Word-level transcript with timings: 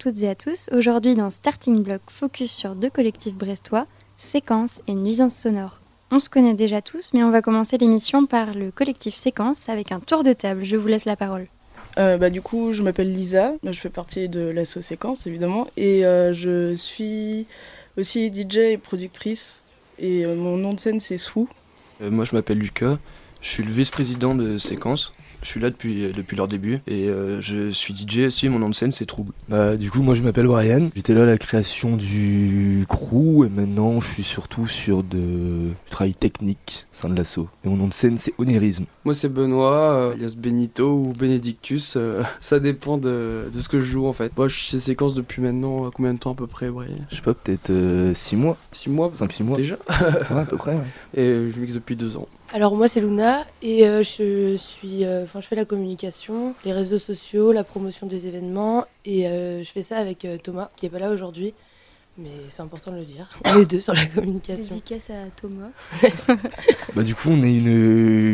toutes 0.00 0.22
et 0.22 0.30
à 0.30 0.34
tous. 0.34 0.70
Aujourd'hui, 0.72 1.14
dans 1.14 1.28
Starting 1.28 1.82
Block, 1.82 2.00
focus 2.08 2.50
sur 2.50 2.74
deux 2.74 2.88
collectifs 2.88 3.34
brestois, 3.34 3.86
Séquence 4.16 4.80
et 4.88 4.94
Nuisance 4.94 5.34
Sonore. 5.34 5.78
On 6.10 6.18
se 6.18 6.30
connaît 6.30 6.54
déjà 6.54 6.80
tous, 6.80 7.10
mais 7.12 7.22
on 7.22 7.30
va 7.30 7.42
commencer 7.42 7.76
l'émission 7.76 8.24
par 8.24 8.54
le 8.54 8.70
collectif 8.70 9.14
Séquence 9.14 9.68
avec 9.68 9.92
un 9.92 10.00
tour 10.00 10.22
de 10.22 10.32
table. 10.32 10.64
Je 10.64 10.78
vous 10.78 10.88
laisse 10.88 11.04
la 11.04 11.16
parole. 11.16 11.48
Euh, 11.98 12.16
bah, 12.16 12.30
du 12.30 12.40
coup, 12.40 12.72
je 12.72 12.82
m'appelle 12.82 13.10
Lisa, 13.10 13.52
je 13.62 13.78
fais 13.78 13.90
partie 13.90 14.30
de 14.30 14.40
l'asso 14.40 14.80
Séquence 14.80 15.26
évidemment, 15.26 15.66
et 15.76 16.06
euh, 16.06 16.32
je 16.32 16.74
suis 16.74 17.44
aussi 17.98 18.32
DJ 18.32 18.56
et 18.56 18.78
productrice, 18.78 19.62
et 19.98 20.24
euh, 20.24 20.34
mon 20.34 20.56
nom 20.56 20.72
de 20.72 20.80
scène 20.80 21.00
c'est 21.00 21.18
Swoo. 21.18 21.46
moi 22.00 22.24
je 22.24 22.34
m'appelle 22.34 22.58
Lucas, 22.58 22.96
je 23.42 23.48
suis 23.48 23.64
le 23.64 23.72
vice-président 23.72 24.34
de 24.34 24.56
Séquence. 24.56 25.12
Je 25.42 25.48
suis 25.48 25.60
là 25.60 25.70
depuis, 25.70 26.04
euh, 26.04 26.12
depuis 26.12 26.36
leur 26.36 26.48
début 26.48 26.80
et 26.86 27.08
euh, 27.08 27.40
je 27.40 27.70
suis 27.70 27.94
DJ 27.96 28.26
aussi, 28.26 28.48
mon 28.48 28.58
nom 28.58 28.68
de 28.68 28.74
scène 28.74 28.90
c'est 28.90 29.06
Trouble. 29.06 29.32
Bah, 29.48 29.76
du 29.76 29.90
coup, 29.90 30.02
moi 30.02 30.14
je 30.14 30.22
m'appelle 30.22 30.46
Brian. 30.46 30.90
J'étais 30.94 31.14
là 31.14 31.22
à 31.22 31.26
la 31.26 31.38
création 31.38 31.96
du 31.96 32.84
crew 32.88 33.44
et 33.44 33.48
maintenant 33.48 34.00
je 34.00 34.08
suis 34.08 34.22
surtout 34.22 34.66
sur 34.66 35.02
de... 35.02 35.18
du 35.18 35.90
travail 35.90 36.14
technique 36.14 36.86
au 36.92 36.94
sein 36.94 37.08
de 37.08 37.16
l'assaut. 37.16 37.48
Et 37.64 37.68
mon 37.68 37.76
nom 37.76 37.88
de 37.88 37.92
scène 37.92 38.18
c'est 38.18 38.34
Onérisme. 38.38 38.84
Moi 39.04 39.14
c'est 39.14 39.28
Benoît, 39.28 39.94
euh, 39.94 40.12
alias 40.12 40.34
Benito 40.36 40.92
ou 40.92 41.12
Benedictus, 41.18 41.94
euh, 41.96 42.22
ça 42.40 42.60
dépend 42.60 42.98
de, 42.98 43.50
de, 43.52 43.60
ce 43.60 43.68
que 43.68 43.80
je 43.80 43.86
joue 43.86 44.06
en 44.06 44.12
fait. 44.12 44.36
Moi 44.36 44.48
je 44.48 44.56
suis 44.56 44.80
Séquence 44.80 45.14
depuis 45.14 45.42
maintenant 45.42 45.86
euh, 45.86 45.90
combien 45.94 46.14
de 46.14 46.18
temps 46.18 46.32
à 46.32 46.34
peu 46.34 46.46
près 46.46 46.70
Brian? 46.70 46.94
Je 47.10 47.16
sais 47.16 47.22
pas, 47.22 47.34
peut-être 47.34 47.72
6 48.14 48.36
mois 48.36 48.56
6 48.72 48.90
mois 48.90 49.10
5-6 49.10 49.42
mois 49.42 49.56
Déjà? 49.56 49.76
Ouais, 50.30 50.40
à 50.40 50.44
peu 50.44 50.56
près. 50.56 50.74
Ouais. 50.74 50.84
Et 51.16 51.50
je 51.50 51.60
mixe 51.60 51.74
depuis 51.74 51.96
2 51.96 52.16
ans. 52.16 52.28
Alors 52.52 52.74
moi 52.74 52.88
c'est 52.88 53.00
Luna 53.00 53.46
et 53.62 53.86
euh, 53.86 54.02
je 54.02 54.56
suis, 54.56 55.04
euh, 55.04 55.22
enfin 55.22 55.40
je 55.40 55.46
fais 55.46 55.54
la 55.54 55.64
communication, 55.64 56.54
les 56.64 56.72
réseaux 56.72 56.98
sociaux, 56.98 57.52
la 57.52 57.62
promotion 57.62 58.08
des 58.08 58.26
événements 58.26 58.86
et 59.04 59.28
euh, 59.28 59.62
je 59.62 59.70
fais 59.70 59.82
ça 59.82 59.98
avec 59.98 60.26
Thomas 60.42 60.68
qui 60.74 60.86
est 60.86 60.88
pas 60.88 60.98
là 60.98 61.12
aujourd'hui, 61.12 61.54
mais 62.18 62.30
c'est 62.48 62.62
important 62.62 62.90
de 62.90 62.96
le 62.96 63.04
dire. 63.04 63.28
On 63.44 63.60
est 63.60 63.70
deux 63.70 63.78
sur 63.78 63.94
la 63.94 64.04
communication. 64.04 64.64
Dédicace 64.64 65.10
à 65.10 65.30
Thomas. 65.40 65.70
bah 66.96 67.04
du 67.04 67.14
coup 67.14 67.28
on 67.30 67.40
est 67.44 67.54
une, 67.54 67.68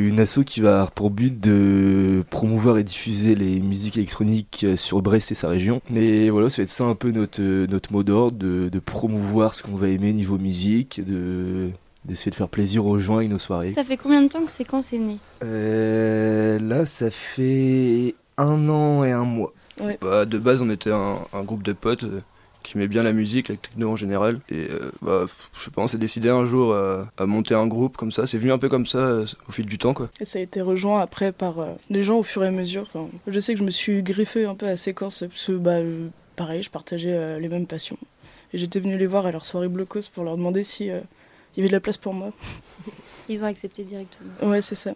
une 0.09 0.19
asso 0.19 0.41
qui 0.47 0.63
va 0.63 0.73
avoir 0.73 0.93
pour 0.93 1.11
but 1.11 1.39
de 1.39 2.25
promouvoir 2.31 2.79
et 2.79 2.85
diffuser 2.85 3.35
les 3.35 3.61
musiques 3.61 3.99
électroniques 3.99 4.65
sur 4.77 5.03
Brest 5.03 5.31
et 5.31 5.35
sa 5.35 5.49
région. 5.49 5.83
Mais 5.91 6.31
voilà, 6.31 6.49
ça 6.49 6.59
va 6.59 6.63
être 6.63 6.71
ça 6.71 6.85
un 6.85 6.95
peu 6.95 7.11
notre, 7.11 7.43
notre 7.43 7.93
mot 7.93 8.03
d'ordre, 8.03 8.39
de, 8.39 8.71
de 8.71 8.79
promouvoir 8.79 9.55
ce 9.55 9.63
qu'on 9.63 9.77
va 9.77 9.89
aimer 9.89 10.15
niveau 10.15 10.39
musique, 10.39 11.05
de 11.07 11.71
d'essayer 12.07 12.31
de 12.31 12.37
faire 12.37 12.49
plaisir 12.49 12.87
aux 12.87 12.99
gens 12.99 13.21
et 13.21 13.29
nos 13.29 13.39
soirées. 13.39 13.73
Ça 13.73 13.85
fait 13.85 13.97
combien 13.97 14.23
de 14.23 14.29
temps 14.29 14.45
que 14.45 14.51
Séquence 14.51 14.93
est 14.93 14.99
né 14.99 15.19
euh, 15.43 16.59
Là, 16.59 16.87
ça 16.87 17.11
fait 17.11 18.15
un 18.39 18.69
an 18.69 19.05
et 19.05 19.13
un 19.13 19.25
mois. 19.25 19.53
Ouais. 19.81 19.99
Bah, 20.01 20.25
de 20.25 20.39
base, 20.39 20.63
on 20.63 20.71
était 20.71 20.93
un, 20.93 21.19
un 21.33 21.43
groupe 21.43 21.63
de 21.63 21.73
potes 21.73 22.05
euh, 22.05 22.21
qui 22.67 22.77
aimait 22.77 22.89
bien 22.89 23.03
la 23.03 23.13
musique, 23.13 23.49
la 23.49 23.57
techno 23.57 23.91
en 23.91 23.97
général. 23.97 24.41
Et 24.51 24.69
euh, 24.71 24.91
bah, 25.01 25.25
je 25.55 25.65
sais 25.65 25.71
pas, 25.71 25.83
on 25.83 25.87
s'est 25.87 25.99
décidé 25.99 26.29
un 26.29 26.47
jour 26.47 26.75
à, 26.75 27.07
à, 27.17 27.27
monter 27.27 27.55
un 27.55 27.67
groupe 27.67 27.97
comme 27.97 28.13
ça. 28.13 28.27
C'est 28.27 28.39
venu 28.39 28.53
un 28.53 28.59
peu 28.59 28.69
comme 28.69 28.87
ça 28.87 28.99
euh, 28.99 29.27
au 29.49 29.53
fil 29.53 29.67
du 29.67 29.79
temps, 29.79 29.95
quoi. 29.95 30.11
Et 30.21 30.25
ça 30.25 30.39
a 30.41 30.43
été 30.43 30.61
rejoint 30.61 31.01
après 31.01 31.33
par 31.33 31.61
euh, 31.61 31.73
les 31.89 32.03
gens 32.03 32.19
au 32.19 32.23
fur 32.25 32.45
et 32.45 32.49
à 32.49 32.51
mesure. 32.51 32.83
Enfin, 32.93 33.09
je 33.27 33.41
sais 33.41 33.55
que 33.55 33.61
je 33.61 33.65
me 33.65 33.71
suis 33.71 34.03
griffé 34.03 34.45
un 34.45 34.55
peu 34.55 34.67
à 34.67 34.77
Séquence 34.77 35.25
parce 35.29 35.47
que, 35.47 35.53
bah, 35.53 35.79
pareil, 36.35 36.63
je 36.63 36.71
partageais 36.71 37.39
les 37.39 37.49
mêmes 37.49 37.67
passions. 37.67 37.99
Et 38.53 38.59
j'étais 38.59 38.81
venu 38.81 38.99
les 38.99 39.07
voir 39.07 39.27
à 39.27 39.33
leur 39.33 39.45
soirée 39.45 39.69
blocos 39.69 40.09
pour 40.13 40.25
leur 40.25 40.37
demander 40.37 40.65
si 40.65 40.91
y 41.59 41.61
avait 41.61 41.69
de 41.69 41.73
la 41.75 41.81
place 41.81 41.97
pour 41.97 42.15
moi. 42.15 42.31
Ils 43.29 43.43
ont 43.43 43.47
accepté 43.47 43.83
directement. 43.83 44.31
Ouais, 44.43 44.61
c'est 44.61 44.77
ça. 44.77 44.93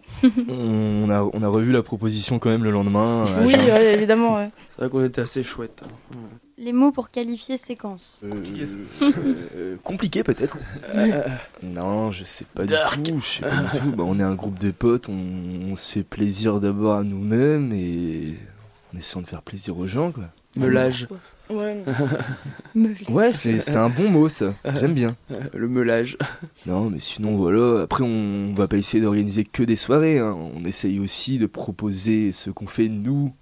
on, 0.47 1.09
a, 1.09 1.21
on 1.33 1.43
a 1.43 1.47
revu 1.49 1.73
la 1.73 1.83
proposition 1.83 2.39
quand 2.39 2.49
même 2.49 2.63
le 2.63 2.71
lendemain. 2.71 3.25
Oui, 3.41 3.55
ouais, 3.55 3.93
évidemment. 3.95 4.35
Ouais. 4.37 4.49
C'est 4.69 4.77
vrai 4.81 4.89
qu'on 4.89 5.03
était 5.03 5.19
assez 5.19 5.43
chouette. 5.43 5.81
Ouais. 6.11 6.17
Les 6.57 6.71
mots 6.71 6.91
pour 6.93 7.09
qualifier 7.09 7.57
séquence. 7.57 8.21
Euh, 8.23 9.11
euh, 9.55 9.75
compliqué 9.83 10.23
peut-être. 10.23 10.57
Euh, 10.95 11.23
non, 11.63 12.11
je 12.13 12.23
sais 12.23 12.45
pas 12.45 12.65
Dark. 12.65 13.01
du 13.01 13.11
tout. 13.11 13.19
Je 13.19 13.25
sais 13.27 13.41
pas 13.41 13.49
du 13.73 13.79
tout. 13.79 13.95
Bah, 13.97 14.03
on 14.07 14.17
est 14.17 14.23
un 14.23 14.35
groupe 14.35 14.59
de 14.59 14.71
potes, 14.71 15.09
on, 15.09 15.71
on 15.71 15.75
se 15.75 15.91
fait 15.91 16.03
plaisir 16.03 16.61
d'abord 16.61 16.93
à 16.95 17.03
nous-mêmes 17.03 17.73
et 17.73 18.35
en 18.93 18.97
essayant 18.97 19.21
de 19.23 19.27
faire 19.27 19.41
plaisir 19.41 19.77
aux 19.77 19.87
gens. 19.87 20.11
Quoi. 20.13 20.25
Meulage. 20.55 21.07
Ouais, 21.51 21.83
ouais 23.09 23.33
c'est 23.33 23.75
un 23.75 23.89
bon 23.89 24.09
mot 24.09 24.27
ça, 24.27 24.53
j'aime 24.79 24.93
bien. 24.93 25.15
Le 25.53 25.67
meulage. 25.67 26.17
Non 26.65 26.89
mais 26.89 26.99
sinon 26.99 27.37
voilà, 27.37 27.81
après 27.83 28.03
on 28.03 28.53
va 28.53 28.67
pas 28.67 28.77
essayer 28.77 29.03
d'organiser 29.03 29.43
que 29.43 29.63
des 29.63 29.75
soirées, 29.75 30.19
hein. 30.19 30.37
on 30.55 30.63
essaye 30.65 30.99
aussi 30.99 31.37
de 31.37 31.45
proposer 31.45 32.31
ce 32.31 32.49
qu'on 32.49 32.67
fait 32.67 32.89
nous 32.89 33.33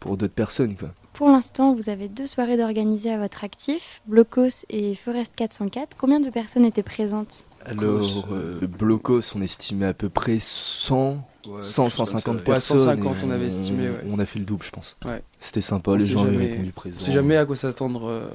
pour 0.00 0.16
d'autres 0.16 0.34
personnes. 0.34 0.76
Quoi. 0.76 0.92
Pour 1.16 1.28
l'instant, 1.28 1.74
vous 1.74 1.88
avez 1.88 2.08
deux 2.08 2.26
soirées 2.26 2.58
d'organiser 2.58 3.10
à 3.10 3.16
votre 3.16 3.42
actif, 3.42 4.02
Blocos 4.06 4.66
et 4.68 4.94
Forest 4.94 5.32
404. 5.34 5.96
Combien 5.96 6.20
de 6.20 6.28
personnes 6.28 6.66
étaient 6.66 6.82
présentes? 6.82 7.46
Alors, 7.64 8.28
euh, 8.32 8.58
le 8.60 8.66
Blocos, 8.66 9.34
on 9.34 9.40
estimait 9.40 9.86
à 9.86 9.94
peu 9.94 10.10
près 10.10 10.36
100 10.40 11.26
Ouais, 11.46 11.62
100, 11.62 11.90
150 11.90 12.38
ouais, 12.38 12.42
personnes. 12.44 12.78
150, 12.78 13.16
on 13.24 13.30
avait 13.30 13.46
estimé. 13.46 13.88
Ouais. 13.88 14.04
On 14.10 14.18
a 14.18 14.26
fait 14.26 14.38
le 14.38 14.44
double, 14.44 14.64
je 14.64 14.70
pense. 14.70 14.96
Ouais. 15.04 15.22
C'était 15.40 15.60
sympa, 15.60 15.92
on 15.92 15.94
les 15.94 16.06
gens 16.06 16.24
jamais, 16.24 16.36
avaient 16.36 16.50
répondu 16.52 16.72
présent. 16.72 16.96
On 17.00 17.04
sait 17.04 17.12
jamais 17.12 17.36
à 17.36 17.46
quoi 17.46 17.56
s'attendre 17.56 18.08
euh, 18.08 18.28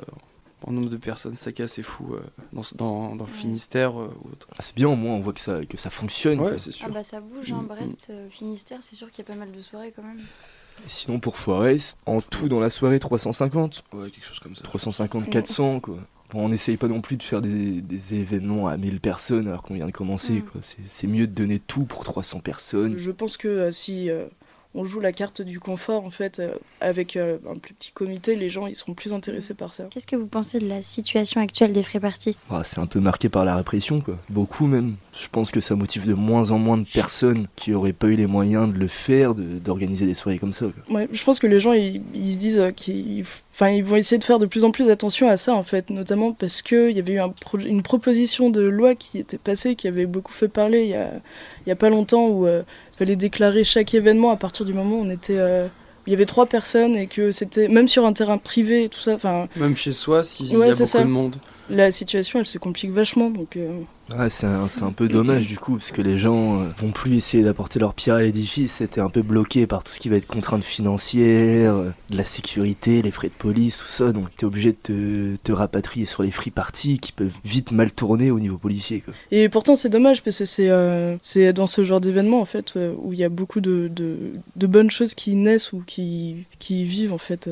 en 0.64 0.72
nombre 0.72 0.90
de 0.90 0.98
personnes. 0.98 1.36
C'est 1.36 1.46
ça 1.46 1.52
qui 1.52 1.62
est 1.62 1.66
assez 1.66 1.84
fou 1.84 2.14
euh, 2.14 2.22
dans, 2.54 2.62
dans, 2.76 3.16
dans, 3.16 3.26
le 3.26 3.32
Finistère 3.32 4.00
euh, 4.00 4.14
ou 4.24 4.30
autre. 4.30 4.48
Ah, 4.52 4.62
c'est 4.62 4.76
bien, 4.76 4.90
au 4.90 4.96
moins, 4.96 5.16
on 5.16 5.20
voit 5.20 5.34
que 5.34 5.40
ça, 5.40 5.66
que 5.66 5.78
ça 5.78 5.90
fonctionne. 5.90 6.40
Ouais, 6.40 6.58
c'est 6.58 6.72
sûr. 6.72 6.86
Ah 6.90 6.92
bah 6.92 7.04
ça 7.04 7.20
bouge, 7.20 7.52
hein, 7.52 7.64
Brest, 7.68 8.08
euh, 8.10 8.30
Finistère, 8.30 8.80
c'est 8.82 8.96
sûr 8.96 9.10
qu'il 9.10 9.26
y 9.26 9.30
a 9.30 9.34
pas 9.34 9.40
mal 9.40 9.52
de 9.52 9.62
soirées 9.62 9.92
quand 9.96 10.04
même. 10.04 10.20
Et 10.20 10.90
sinon, 10.90 11.20
pour 11.20 11.38
Forest, 11.38 11.98
en 12.06 12.22
tout 12.22 12.48
dans 12.48 12.60
la 12.60 12.70
soirée, 12.70 13.00
350. 13.00 13.84
Ouais, 13.94 14.10
quelque 14.10 14.26
chose 14.26 14.40
comme 14.40 14.56
ça. 14.56 14.64
350, 14.64 15.30
400, 15.30 15.80
quoi. 15.80 15.98
Bon, 16.32 16.46
on 16.46 16.50
n'essaye 16.50 16.78
pas 16.78 16.88
non 16.88 17.02
plus 17.02 17.18
de 17.18 17.24
faire 17.24 17.42
des, 17.42 17.82
des, 17.82 18.14
événements 18.14 18.68
à 18.68 18.78
1000 18.78 19.02
personnes 19.02 19.48
alors 19.48 19.62
qu'on 19.62 19.74
vient 19.74 19.86
de 19.86 19.92
commencer. 19.92 20.34
Mm. 20.34 20.42
quoi. 20.44 20.62
C'est 20.86 21.08
mieux 21.08 21.28
de 21.28 21.34
donner 21.34 21.60
tout 21.60 21.84
pour 21.84 22.04
300 22.04 22.40
personnes. 22.40 22.98
Je 22.98 23.12
pense 23.12 23.36
que 23.36 23.48
euh, 23.48 23.72
si 23.72 24.10
euh, 24.10 24.26
on 24.74 24.86
joue 24.86 25.00
la 25.00 25.12
carte 25.12 25.42
du 25.42 25.60
confort, 25.60 26.06
en 26.06 26.10
fait, 26.10 26.40
euh, 26.40 26.54
avec 26.80 27.18
un 27.18 27.38
plus 27.62 27.74
petit 27.74 27.92
comité, 27.92 28.36
les 28.36 28.50
gens 28.50 28.68
ils 28.68 28.76
seront 28.76 28.94
plus 28.94 29.14
intéressés 29.14 29.54
par 29.54 29.74
ça. 29.74 29.86
Qu'est-ce 29.92 30.08
que 30.08 30.16
vous 30.16 30.28
pensez 30.28 30.60
de 30.60 30.68
la 30.68 30.82
situation 30.82 31.42
actuelle 31.42 31.74
des 31.74 31.84
free-parties 31.84 32.38
ah, 32.50 32.62
C'est 32.64 32.80
un 32.80 32.86
peu 32.86 33.00
marqué 33.00 33.30
par 33.30 33.46
la 33.46 33.56
répression, 33.56 34.02
quoi. 34.02 34.18
Beaucoup 34.30 34.68
même. 34.68 34.96
Je 35.18 35.28
pense 35.28 35.52
que 35.52 35.60
ça 35.60 35.76
motive 35.76 36.08
de 36.08 36.14
moins 36.14 36.52
en 36.52 36.58
moins 36.58 36.78
de 36.78 36.86
personnes 36.86 37.48
qui 37.56 37.74
auraient 37.74 37.94
pas 37.94 38.08
eu 38.08 38.16
les 38.16 38.28
moyens 38.28 38.72
de 38.74 38.78
le 38.78 38.88
faire, 38.88 39.36
d'organiser 39.36 40.06
de, 40.06 40.12
des 40.12 40.16
soirées 40.16 40.40
comme 40.40 40.54
ça. 40.54 40.68
Quoi. 40.68 40.96
Ouais, 40.96 41.10
je 41.12 41.24
pense 41.24 41.40
que 41.40 41.48
les 41.48 41.60
gens 41.60 41.74
ils, 41.74 42.02
ils 42.14 42.34
se 42.34 42.38
disent 42.38 42.72
qu'ils 42.76 43.26
Enfin, 43.54 43.70
ils 43.70 43.84
vont 43.84 43.98
essayer 43.98 44.18
de 44.18 44.24
faire 44.24 44.40
de 44.40 44.46
plus 44.46 44.64
en 44.64 44.72
plus 44.72 44.90
attention 44.90 45.30
à 45.30 45.36
ça, 45.36 45.54
en 45.54 45.64
fait, 45.64 45.90
notamment 45.90 46.32
parce 46.32 46.62
qu'il 46.62 46.92
y 46.92 47.00
avait 47.00 47.14
eu 47.14 47.20
un 47.20 47.30
pro 47.30 47.60
une 47.60 47.84
proposition 47.84 48.50
de 48.50 48.62
loi 48.62 48.96
qui 48.96 49.20
était 49.20 49.38
passée, 49.38 49.76
qui 49.76 49.88
avait 49.88 50.06
beaucoup 50.06 50.32
fait 50.32 50.48
parler 50.48 50.84
il 50.84 50.90
y 50.90 50.96
a, 50.96 51.12
il 51.66 51.70
y 51.70 51.72
a 51.72 51.76
pas 51.76 51.90
longtemps, 51.90 52.28
où 52.28 52.48
euh, 52.48 52.64
fallait 53.02 53.16
déclarer 53.16 53.64
chaque 53.64 53.96
événement 53.96 54.30
à 54.30 54.36
partir 54.36 54.64
du 54.64 54.74
moment 54.74 54.98
où 54.98 55.06
on 55.06 55.10
était. 55.10 55.40
Euh, 55.40 55.68
il 56.06 56.12
y 56.12 56.14
avait 56.14 56.26
trois 56.26 56.46
personnes 56.46 56.96
et 56.96 57.08
que 57.08 57.32
c'était. 57.32 57.68
Même 57.68 57.88
sur 57.88 58.06
un 58.06 58.14
terrain 58.14 58.38
privé 58.38 58.84
et 58.84 58.90
tout 58.90 59.00
ça. 59.00 59.16
Enfin, 59.16 59.48
même 59.56 59.76
chez 59.76 59.92
soi, 59.92 60.24
s'il 60.24 60.56
ouais, 60.56 60.68
y 60.68 60.70
a 60.70 60.74
beaucoup 60.74 60.86
ça. 60.86 61.00
de 61.00 61.06
monde. 61.06 61.36
La 61.72 61.90
situation, 61.90 62.40
elle 62.40 62.46
se 62.46 62.60
complique 62.60 62.92
vachement, 62.92 63.32
donc. 63.32 63.58
Euh... 63.58 63.82
C'est 64.30 64.46
un, 64.46 64.92
peu 64.92 65.08
dommage 65.08 65.48
du 65.48 65.58
coup, 65.58 65.74
parce 65.74 65.92
que 65.92 66.02
les 66.02 66.18
gens 66.18 66.62
euh, 66.62 66.66
vont 66.78 66.92
plus 66.92 67.16
essayer 67.16 67.44
d'apporter 67.44 67.80
leur 67.80 67.94
pierre 67.94 68.16
à 68.16 68.22
l'édifice, 68.22 68.74
c'était 68.74 69.02
un 69.02 69.10
peu 69.10 69.22
bloqué 69.22 69.68
par 69.68 69.84
tout 69.84 69.94
ce 69.94 70.00
qui 70.00 70.10
va 70.10 70.18
être 70.18 70.28
contrainte 70.28 70.64
financière, 70.64 71.76
euh, 71.76 71.90
de 72.10 72.18
la 72.18 72.26
sécurité, 72.26 73.02
les 73.02 73.12
frais 73.12 73.28
de 73.28 73.34
police, 73.34 73.78
tout 73.78 73.86
ça, 73.86 74.12
donc 74.12 74.28
t'es 74.36 74.46
obligé 74.46 74.72
de 74.72 75.36
te, 75.44 75.52
rapatrier 75.52 76.06
sur 76.06 76.24
les 76.24 76.32
free 76.32 76.52
parties 76.52 77.00
qui 77.00 77.12
peuvent 77.12 77.38
vite 77.44 77.72
mal 77.72 77.92
tourner 77.92 78.32
au 78.32 78.40
niveau 78.40 78.58
policier. 78.58 79.04
Et 79.32 79.50
pourtant 79.50 79.76
c'est 79.76 79.90
dommage, 79.90 80.24
parce 80.24 80.40
que 80.40 80.46
c'est 80.46 80.70
euh, 80.70 81.18
dans 81.54 81.68
ce 81.68 81.84
genre 81.84 82.02
d'événement 82.02 82.42
en 82.42 82.46
fait, 82.46 82.74
euh, 82.78 82.94
où 83.02 83.14
il 83.14 83.20
y 83.20 83.24
a 83.24 83.30
beaucoup 83.30 83.62
de, 83.62 83.92
bonnes 84.56 84.92
choses 84.92 85.14
qui 85.14 85.36
naissent 85.36 85.74
ou 85.74 85.84
qui, 85.86 86.46
qui 86.60 86.84
vivent 86.84 87.14
en 87.14 87.18
fait. 87.18 87.50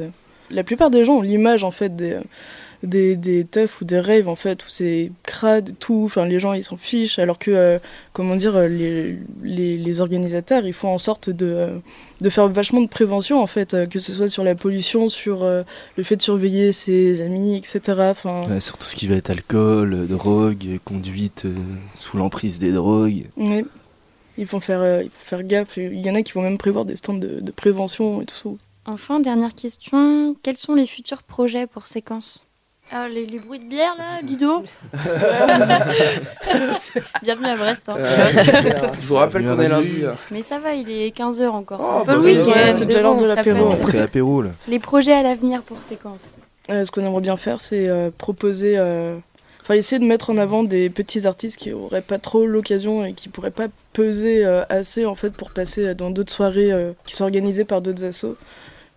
La 0.51 0.63
plupart 0.63 0.89
des 0.89 1.03
gens 1.03 1.17
ont 1.17 1.21
l'image 1.21 1.63
en 1.63 1.71
fait 1.71 1.95
des 1.95 2.17
des, 2.83 3.15
des 3.15 3.45
teufs 3.45 3.81
ou 3.81 3.85
des 3.85 3.99
raves 3.99 4.27
en 4.27 4.35
fait 4.35 4.65
où 4.65 4.69
c'est 4.69 5.11
crade 5.23 5.73
tout 5.79 6.03
enfin 6.05 6.25
les 6.25 6.39
gens 6.39 6.53
ils 6.53 6.63
s'en 6.63 6.77
fichent 6.77 7.19
alors 7.19 7.37
que 7.37 7.51
euh, 7.51 7.79
comment 8.13 8.35
dire 8.35 8.59
les, 8.61 9.17
les, 9.43 9.77
les, 9.77 10.01
organisateurs 10.01 10.65
ils 10.65 10.73
font 10.73 10.89
en 10.89 10.97
sorte 10.97 11.29
de, 11.29 11.45
euh, 11.45 11.77
de 12.21 12.29
faire 12.29 12.47
vachement 12.47 12.81
de 12.81 12.87
prévention 12.87 13.41
en 13.41 13.47
fait 13.47 13.73
euh, 13.73 13.85
que 13.85 13.99
ce 13.99 14.13
soit 14.13 14.29
sur 14.29 14.43
la 14.43 14.55
pollution 14.55 15.09
sur 15.09 15.43
euh, 15.43 15.63
le 15.97 16.03
fait 16.03 16.15
de 16.15 16.21
surveiller 16.21 16.71
ses 16.71 17.21
amis 17.21 17.57
etc 17.57 17.81
enfin 18.11 18.41
ouais, 18.49 18.61
sur 18.61 18.77
tout 18.77 18.87
ce 18.87 18.95
qui 18.95 19.07
va 19.07 19.15
être 19.15 19.29
alcool 19.29 20.07
drogue 20.07 20.79
conduite 20.85 21.45
sous 21.95 22.17
l'emprise 22.17 22.59
des 22.59 22.71
drogues 22.71 23.25
ouais. 23.37 23.65
ils 24.39 24.45
vont 24.45 24.59
faire, 24.59 24.81
euh, 24.81 25.03
ils 25.03 25.09
vont 25.09 25.25
faire 25.25 25.43
gaffe. 25.43 25.77
Il 25.77 25.99
y 25.99 26.09
en 26.09 26.15
a 26.15 26.23
qui 26.23 26.33
vont 26.33 26.41
même 26.41 26.57
prévoir 26.57 26.85
des 26.85 26.95
stands 26.95 27.13
de, 27.13 27.39
de 27.41 27.51
prévention 27.51 28.21
et 28.21 28.25
tout 28.25 28.35
ça. 28.35 28.49
Enfin, 28.85 29.19
dernière 29.19 29.53
question, 29.53 30.35
quels 30.41 30.57
sont 30.57 30.73
les 30.73 30.87
futurs 30.87 31.23
projets 31.23 31.67
pour 31.67 31.85
Séquence? 31.85 32.48
Ah, 32.91 33.07
les, 33.07 33.25
les 33.25 33.39
bruits 33.39 33.59
de 33.59 33.65
bière 33.65 33.95
là, 33.97 34.21
Guido 34.23 34.63
Bienvenue 37.23 37.47
à 37.47 37.55
Brest. 37.55 37.89
Hein. 37.89 37.95
Je 39.01 39.05
vous 39.07 39.15
rappelle 39.15 39.43
qu'on 39.43 39.59
est 39.59 39.69
lundi. 39.69 40.03
Mais 40.31 40.41
ça 40.41 40.59
va, 40.59 40.73
il 40.73 40.89
est 40.89 41.15
15h 41.15 41.47
encore. 41.49 41.79
Oh, 41.81 42.03
bah, 42.05 42.15
le 42.15 42.23
c'est 42.23 42.35
week-end, 42.35 42.49
vrai, 42.49 42.73
c'est 42.73 42.85
déjà 42.85 43.01
l'heure 43.01 43.17
de 43.17 43.25
l'apéro. 43.25 43.71
Après 43.71 43.99
apéro, 43.99 44.41
là. 44.41 44.49
Les 44.67 44.79
projets 44.79 45.13
à 45.13 45.23
l'avenir 45.23 45.61
pour 45.61 45.81
Séquence 45.81 46.37
Euh, 46.69 46.85
ce 46.85 46.91
qu'on 46.91 47.01
aimerait 47.01 47.21
bien 47.21 47.37
faire, 47.37 47.61
c'est 47.61 47.87
euh, 47.87 48.09
proposer, 48.17 48.75
euh, 48.77 49.15
enfin 49.61 49.75
essayer 49.75 49.99
de 49.99 50.05
mettre 50.05 50.29
en 50.31 50.37
avant 50.37 50.63
des 50.63 50.89
petits 50.89 51.27
artistes 51.27 51.57
qui 51.57 51.71
auraient 51.73 52.01
pas 52.01 52.17
trop 52.19 52.45
l'occasion 52.45 53.05
et 53.05 53.13
qui 53.13 53.29
pourraient 53.29 53.51
pas 53.51 53.67
peser 53.93 54.45
euh, 54.45 54.63
assez 54.69 55.05
en 55.05 55.15
fait 55.15 55.31
pour 55.31 55.51
passer 55.51 55.93
dans 55.95 56.09
d'autres 56.11 56.31
soirées 56.33 56.71
euh, 56.71 56.91
qui 57.05 57.15
sont 57.15 57.23
organisées 57.25 57.65
par 57.65 57.81
d'autres 57.81 58.03
assos. 58.05 58.35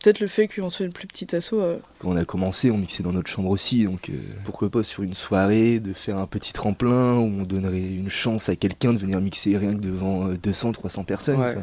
Peut-être 0.03 0.21
le 0.21 0.27
fait 0.27 0.49
qu'on 0.49 0.69
soit 0.69 0.85
une 0.87 0.93
plus 0.93 1.07
petite 1.07 1.33
asso. 1.35 1.53
euh, 1.55 1.79
Quand 2.01 2.09
on 2.09 2.17
a 2.17 2.25
commencé, 2.25 2.71
on 2.71 2.79
mixait 2.79 3.03
dans 3.05 3.13
notre 3.13 3.31
chambre 3.31 3.51
aussi, 3.51 3.85
donc 3.85 4.11
euh, 4.11 4.15
pourquoi 4.45 4.69
pas 4.69 4.83
sur 4.83 5.03
une 5.05 5.15
soirée 5.15 5.79
de 5.81 5.93
faire 5.93 6.19
un 6.19 6.27
petit 6.27 6.53
tremplin 6.53 7.15
où 7.15 7.25
on 7.41 7.43
donnerait 7.45 7.79
une 7.81 8.09
chance 8.09 8.49
à 8.49 8.57
quelqu'un 8.57 8.93
de 8.93 8.99
venir 8.99 9.21
mixer 9.21 9.57
rien 9.57 9.75
que 9.75 9.81
devant 9.81 10.29
200-300 10.33 11.05
personnes. 11.05 11.37
Ouais. 11.41 11.55
quoi. 11.55 11.63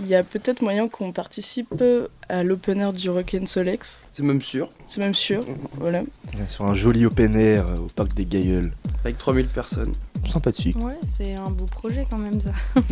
Il 0.00 0.06
y 0.08 0.14
a 0.16 0.24
peut-être 0.24 0.60
moyen 0.60 0.88
qu'on 0.88 1.12
participe 1.12 1.68
euh, 1.80 2.08
à 2.28 2.42
l'open 2.42 2.80
air 2.80 2.92
du 2.92 3.10
Rock 3.10 3.36
and 3.40 3.46
Solex. 3.46 4.00
C'est 4.10 4.24
même 4.24 4.42
sûr. 4.42 4.72
C'est 4.88 5.00
même 5.00 5.14
sûr. 5.14 5.44
Voilà. 5.74 6.02
Sur 6.48 6.64
un 6.64 6.74
joli 6.74 7.06
open 7.06 7.36
air 7.36 7.68
euh, 7.68 7.76
au 7.76 7.86
parc 7.94 8.12
des 8.14 8.24
Gailleuls. 8.24 8.72
Avec 9.04 9.18
3000 9.18 9.46
personnes. 9.46 9.92
Sympathique. 10.30 10.76
Ouais, 10.82 10.98
c'est 11.02 11.34
un 11.34 11.50
beau 11.50 11.64
projet 11.66 12.06
quand 12.10 12.18
même 12.18 12.40
ça. 12.40 12.50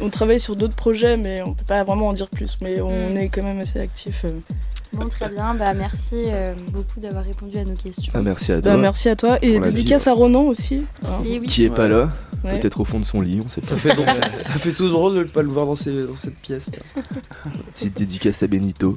On 0.00 0.10
travaille 0.10 0.40
sur 0.40 0.56
d'autres 0.56 0.74
projets, 0.76 1.16
mais 1.16 1.42
on 1.42 1.54
peut 1.54 1.64
pas 1.66 1.82
vraiment 1.84 2.08
en 2.08 2.12
dire 2.12 2.28
plus. 2.28 2.58
Mais 2.62 2.80
on 2.80 2.90
Mm. 3.10 3.16
est 3.18 3.28
quand 3.28 3.42
même 3.42 3.60
assez 3.60 3.78
actif. 3.80 4.24
euh. 4.24 4.30
Bon, 4.92 5.08
très 5.08 5.28
bien, 5.28 5.54
bah 5.54 5.74
merci 5.74 6.24
euh, 6.28 6.54
beaucoup 6.72 7.00
d'avoir 7.00 7.24
répondu 7.24 7.58
à 7.58 7.64
nos 7.64 7.74
questions. 7.74 8.12
Ah, 8.16 8.22
merci 8.22 8.52
à 8.52 8.56
Bah, 8.56 8.70
toi. 8.72 8.76
merci 8.78 9.08
à 9.08 9.16
toi 9.16 9.36
et 9.42 9.58
dédicace 9.60 10.06
à 10.06 10.12
Ronan 10.14 10.42
aussi. 10.44 10.84
hein. 11.04 11.08
Et 11.26 11.38
oui, 11.38 11.46
Qui 11.46 11.64
est 11.64 11.70
pas 11.74 11.88
là, 11.88 12.08
Ouais. 12.46 12.58
peut-être 12.58 12.80
au 12.80 12.84
fond 12.84 12.98
de 13.00 13.04
son 13.04 13.20
lit, 13.20 13.40
on 13.44 13.48
sait 13.48 13.60
pas. 13.60 13.68
Ça 13.68 13.76
fait, 13.76 13.94
donc, 13.94 14.06
ça 14.42 14.52
fait 14.54 14.72
tout 14.72 14.88
drôle 14.88 15.14
de 15.14 15.18
ne 15.20 15.24
pas 15.24 15.42
le 15.42 15.48
voir 15.48 15.66
dans, 15.66 15.74
ces- 15.74 16.04
dans 16.06 16.16
cette 16.16 16.36
pièce. 16.36 16.70
Petite 17.74 17.96
dédicace 17.96 18.42
à 18.42 18.46
Benito, 18.46 18.96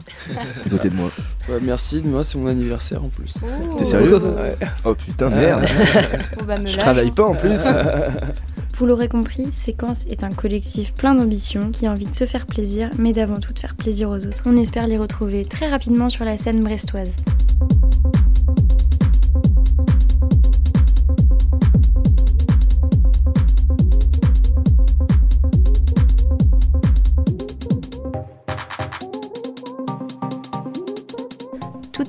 à 0.66 0.70
côté 0.70 0.90
de 0.90 0.96
moi. 0.96 1.10
Ouais, 1.50 1.60
merci, 1.62 2.02
demain 2.02 2.24
c'est 2.24 2.38
mon 2.38 2.48
anniversaire 2.48 3.04
en 3.04 3.10
plus. 3.10 3.34
Oh. 3.44 3.76
T'es 3.78 3.86
sérieux? 3.86 4.18
Ouais. 4.18 4.56
Oh 4.86 4.94
putain, 4.96 5.30
merde 5.30 5.66
bah, 6.48 6.58
me 6.58 6.68
Je 6.68 6.76
lâche, 6.76 6.78
travaille 6.78 7.08
hein. 7.10 7.14
pas 7.16 7.26
en 7.26 7.36
plus 7.36 7.60
Vous 8.78 8.86
l'aurez 8.86 9.10
compris, 9.10 9.48
Séquence 9.52 10.06
est 10.10 10.24
un 10.24 10.30
collectif 10.30 10.94
plein 10.94 11.14
d'ambition 11.14 11.72
qui 11.72 11.86
a 11.86 11.92
envie 11.92 12.06
de 12.06 12.14
se 12.16 12.26
faire 12.26 12.46
plaisir, 12.46 12.90
mais 12.98 13.12
d'avant 13.12 13.38
tout 13.38 13.52
de 13.52 13.60
faire 13.60 13.76
plaisir 13.76 14.10
aux 14.10 14.26
autres. 14.26 14.44
On 14.46 14.56
espère 14.56 14.88
les 14.88 14.98
retrouver 14.98 15.44
très 15.44 15.68
rapidement 15.70 16.08
sur 16.08 16.24
la 16.24 16.38
scène 16.38 16.62
brestoise. 16.62 17.12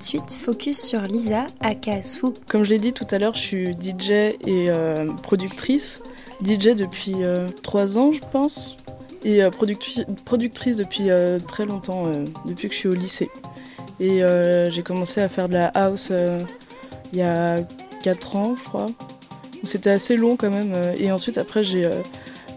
De 0.00 0.04
suite, 0.04 0.32
focus 0.32 0.80
sur 0.80 1.02
Lisa, 1.02 1.44
aka 1.60 2.00
Sou. 2.00 2.32
Comme 2.48 2.64
je 2.64 2.70
l'ai 2.70 2.78
dit 2.78 2.94
tout 2.94 3.06
à 3.10 3.18
l'heure, 3.18 3.34
je 3.34 3.40
suis 3.40 3.66
DJ 3.74 4.10
et 4.10 4.66
euh, 4.70 5.12
productrice. 5.22 6.02
DJ 6.42 6.74
depuis 6.74 7.16
euh, 7.18 7.48
3 7.62 7.98
ans, 7.98 8.12
je 8.12 8.20
pense. 8.32 8.76
Et 9.24 9.44
euh, 9.44 9.50
productrice 9.50 10.76
depuis 10.76 11.10
euh, 11.10 11.38
très 11.38 11.66
longtemps, 11.66 12.10
depuis 12.46 12.68
que 12.68 12.74
je 12.74 12.78
suis 12.78 12.88
au 12.88 12.94
lycée. 12.94 13.30
Et 14.00 14.22
j'ai 14.70 14.82
commencé 14.82 15.20
à 15.20 15.28
faire 15.28 15.48
de 15.48 15.54
la 15.54 15.66
house 15.66 16.10
il 17.12 17.18
y 17.18 17.22
a 17.22 17.56
4 18.02 18.36
ans, 18.36 18.54
je 18.56 18.64
crois. 18.64 18.86
C'était 19.64 19.90
assez 19.90 20.16
long 20.16 20.36
quand 20.36 20.50
même. 20.50 20.72
Et 20.98 21.12
ensuite, 21.12 21.36
après, 21.36 21.60
j'ai 21.60 21.82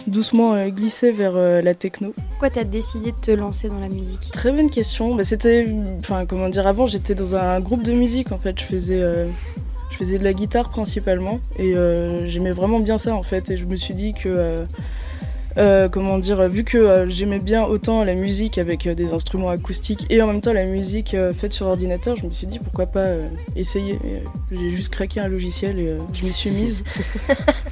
doucement 0.07 0.66
glissé 0.69 1.12
vers 1.12 1.34
la 1.34 1.75
techno. 1.75 2.13
Pourquoi 2.44 2.62
t'as 2.62 2.69
décidé 2.69 3.13
de 3.13 3.18
te 3.18 3.31
lancer 3.31 3.69
dans 3.69 3.80
la 3.80 3.88
musique? 3.88 4.30
Très 4.34 4.51
bonne 4.51 4.69
question. 4.69 5.16
Bah, 5.16 5.24
c'était, 5.24 5.66
enfin, 6.00 6.25
comment 6.25 6.50
dire, 6.50 6.68
avant, 6.68 6.88
j'étais 6.88 7.16
dans 7.16 7.36
un 7.36 7.62
groupe 7.62 7.84
de 7.84 7.94
musique 7.94 8.34
en 8.34 8.38
fait. 8.38 8.60
Je 8.60 8.66
faisais, 8.66 9.01
euh, 9.01 9.28
je 9.92 9.95
faisais 9.95 10.18
de 10.18 10.25
la 10.25 10.34
guitare 10.34 10.69
principalement 10.69 11.40
et 11.57 11.74
euh, 11.74 12.28
j'aimais 12.28 12.51
vraiment 12.51 12.81
bien 12.81 12.98
ça 12.98 13.16
en 13.16 13.24
fait. 13.24 13.50
Et 13.50 13.56
je 13.56 13.66
me 13.66 13.78
suis 13.78 13.94
dit 13.94 14.12
que, 14.12 14.28
euh, 14.28 14.66
euh, 15.56 15.88
comment 15.88 16.18
dire, 16.18 16.50
vu 16.50 16.66
que 16.66 16.78
euh, 16.78 17.07
j'aimais 17.07 17.40
bien 17.40 17.63
autant 17.63 18.04
la 18.04 18.13
musique 18.13 18.57
avec 18.57 18.88
euh, 18.88 18.94
des 18.94 19.13
instruments 19.13 19.48
acoustiques 19.48 20.06
et 20.10 20.22
en 20.22 20.28
même 20.28 20.42
temps 20.42 20.51
la 20.51 20.66
musique 20.66 21.13
euh, 21.13 21.31
faite 21.31 21.54
sur 21.54 21.68
ordinateur, 21.68 22.18
je 22.18 22.25
me 22.25 22.31
suis 22.31 22.48
dit 22.48 22.60
pourquoi 22.60 22.88
pas 22.88 23.06
euh, 23.06 23.28
essayer. 23.56 23.94
Et, 24.04 24.16
euh, 24.16 24.19
J'ai 24.51 24.69
juste 24.69 24.89
craqué 24.89 25.22
un 25.22 25.30
logiciel 25.30 25.80
et 25.80 25.88
euh, 25.88 26.00
je 26.12 26.25
m'y 26.25 26.34
suis 26.34 26.50
mise. 26.50 26.84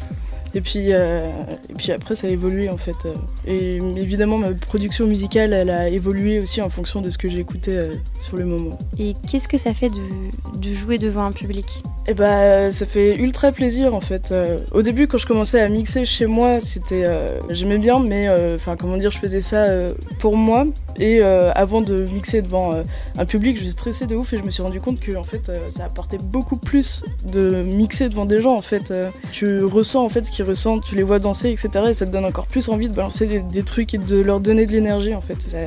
Et 0.53 0.61
puis, 0.61 0.87
euh, 0.91 1.29
et 1.69 1.73
puis 1.73 1.91
après, 1.91 2.15
ça 2.15 2.27
a 2.27 2.29
évolué 2.29 2.69
en 2.69 2.77
fait. 2.77 3.07
Et 3.47 3.77
évidemment, 3.95 4.37
ma 4.37 4.51
production 4.51 5.07
musicale, 5.07 5.53
elle 5.53 5.69
a 5.69 5.87
évolué 5.87 6.39
aussi 6.39 6.61
en 6.61 6.69
fonction 6.69 7.01
de 7.01 7.09
ce 7.09 7.17
que 7.17 7.27
j'écoutais 7.27 7.75
euh, 7.75 7.95
sur 8.19 8.37
le 8.37 8.45
moment. 8.45 8.77
Et 8.99 9.15
qu'est-ce 9.29 9.47
que 9.47 9.57
ça 9.57 9.73
fait 9.73 9.89
de 9.89 10.73
jouer 10.73 10.97
devant 10.97 11.23
un 11.23 11.31
public? 11.31 11.83
Et 12.07 12.15
bah, 12.15 12.71
ça 12.71 12.87
fait 12.87 13.15
ultra 13.15 13.51
plaisir 13.51 13.93
en 13.93 14.01
fait. 14.01 14.31
Euh, 14.31 14.57
au 14.71 14.81
début, 14.81 15.07
quand 15.07 15.19
je 15.19 15.27
commençais 15.27 15.61
à 15.61 15.69
mixer 15.69 16.03
chez 16.05 16.25
moi, 16.25 16.59
c'était, 16.59 17.03
euh, 17.05 17.39
j'aimais 17.51 17.77
bien, 17.77 17.99
mais 17.99 18.27
euh, 18.27 18.55
enfin, 18.55 18.75
comment 18.75 18.97
dire, 18.97 19.11
je 19.11 19.19
faisais 19.19 19.39
ça 19.41 19.65
euh, 19.65 19.93
pour 20.17 20.35
moi. 20.35 20.65
Et 20.97 21.19
euh, 21.21 21.51
avant 21.53 21.81
de 21.81 22.05
mixer 22.05 22.41
devant 22.41 22.73
euh, 22.73 22.83
un 23.19 23.25
public, 23.25 23.63
je 23.63 23.69
stressais 23.69 24.07
de 24.07 24.15
ouf 24.15 24.33
et 24.33 24.37
je 24.37 24.43
me 24.43 24.49
suis 24.49 24.63
rendu 24.63 24.81
compte 24.81 24.99
que 24.99 25.15
en 25.15 25.23
fait, 25.23 25.49
euh, 25.49 25.69
ça 25.69 25.85
apportait 25.85 26.17
beaucoup 26.17 26.57
plus 26.57 27.03
de 27.31 27.61
mixer 27.63 28.09
devant 28.09 28.25
des 28.25 28.41
gens. 28.41 28.55
En 28.55 28.61
fait, 28.63 28.89
Euh, 28.91 29.09
tu 29.31 29.63
ressens 29.63 30.03
en 30.03 30.09
fait 30.09 30.25
ce 30.25 30.31
qu'ils 30.31 30.43
ressentent, 30.45 30.83
tu 30.83 30.95
les 30.95 31.03
vois 31.03 31.19
danser, 31.19 31.49
etc. 31.49 31.85
Et 31.89 31.93
ça 31.93 32.05
te 32.07 32.11
donne 32.11 32.25
encore 32.25 32.47
plus 32.47 32.67
envie 32.69 32.89
de 32.89 32.95
balancer 32.95 33.27
des, 33.27 33.39
des 33.41 33.63
trucs 33.63 33.93
et 33.93 33.99
de 33.99 34.19
leur 34.19 34.39
donner 34.39 34.65
de 34.65 34.71
l'énergie. 34.71 35.13
En 35.13 35.21
fait, 35.21 35.39
Ça- 35.41 35.59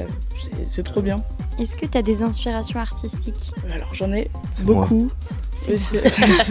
c'est- 0.42 0.50
c'est 0.66 0.82
trop 0.82 1.00
bien. 1.00 1.22
Est-ce 1.60 1.76
que 1.76 1.86
t'as 1.86 2.02
des 2.02 2.22
inspirations 2.24 2.80
artistiques? 2.80 3.52
Alors 3.72 3.94
j'en 3.94 4.12
ai 4.12 4.28
C'est 4.54 4.66
moi. 4.66 4.84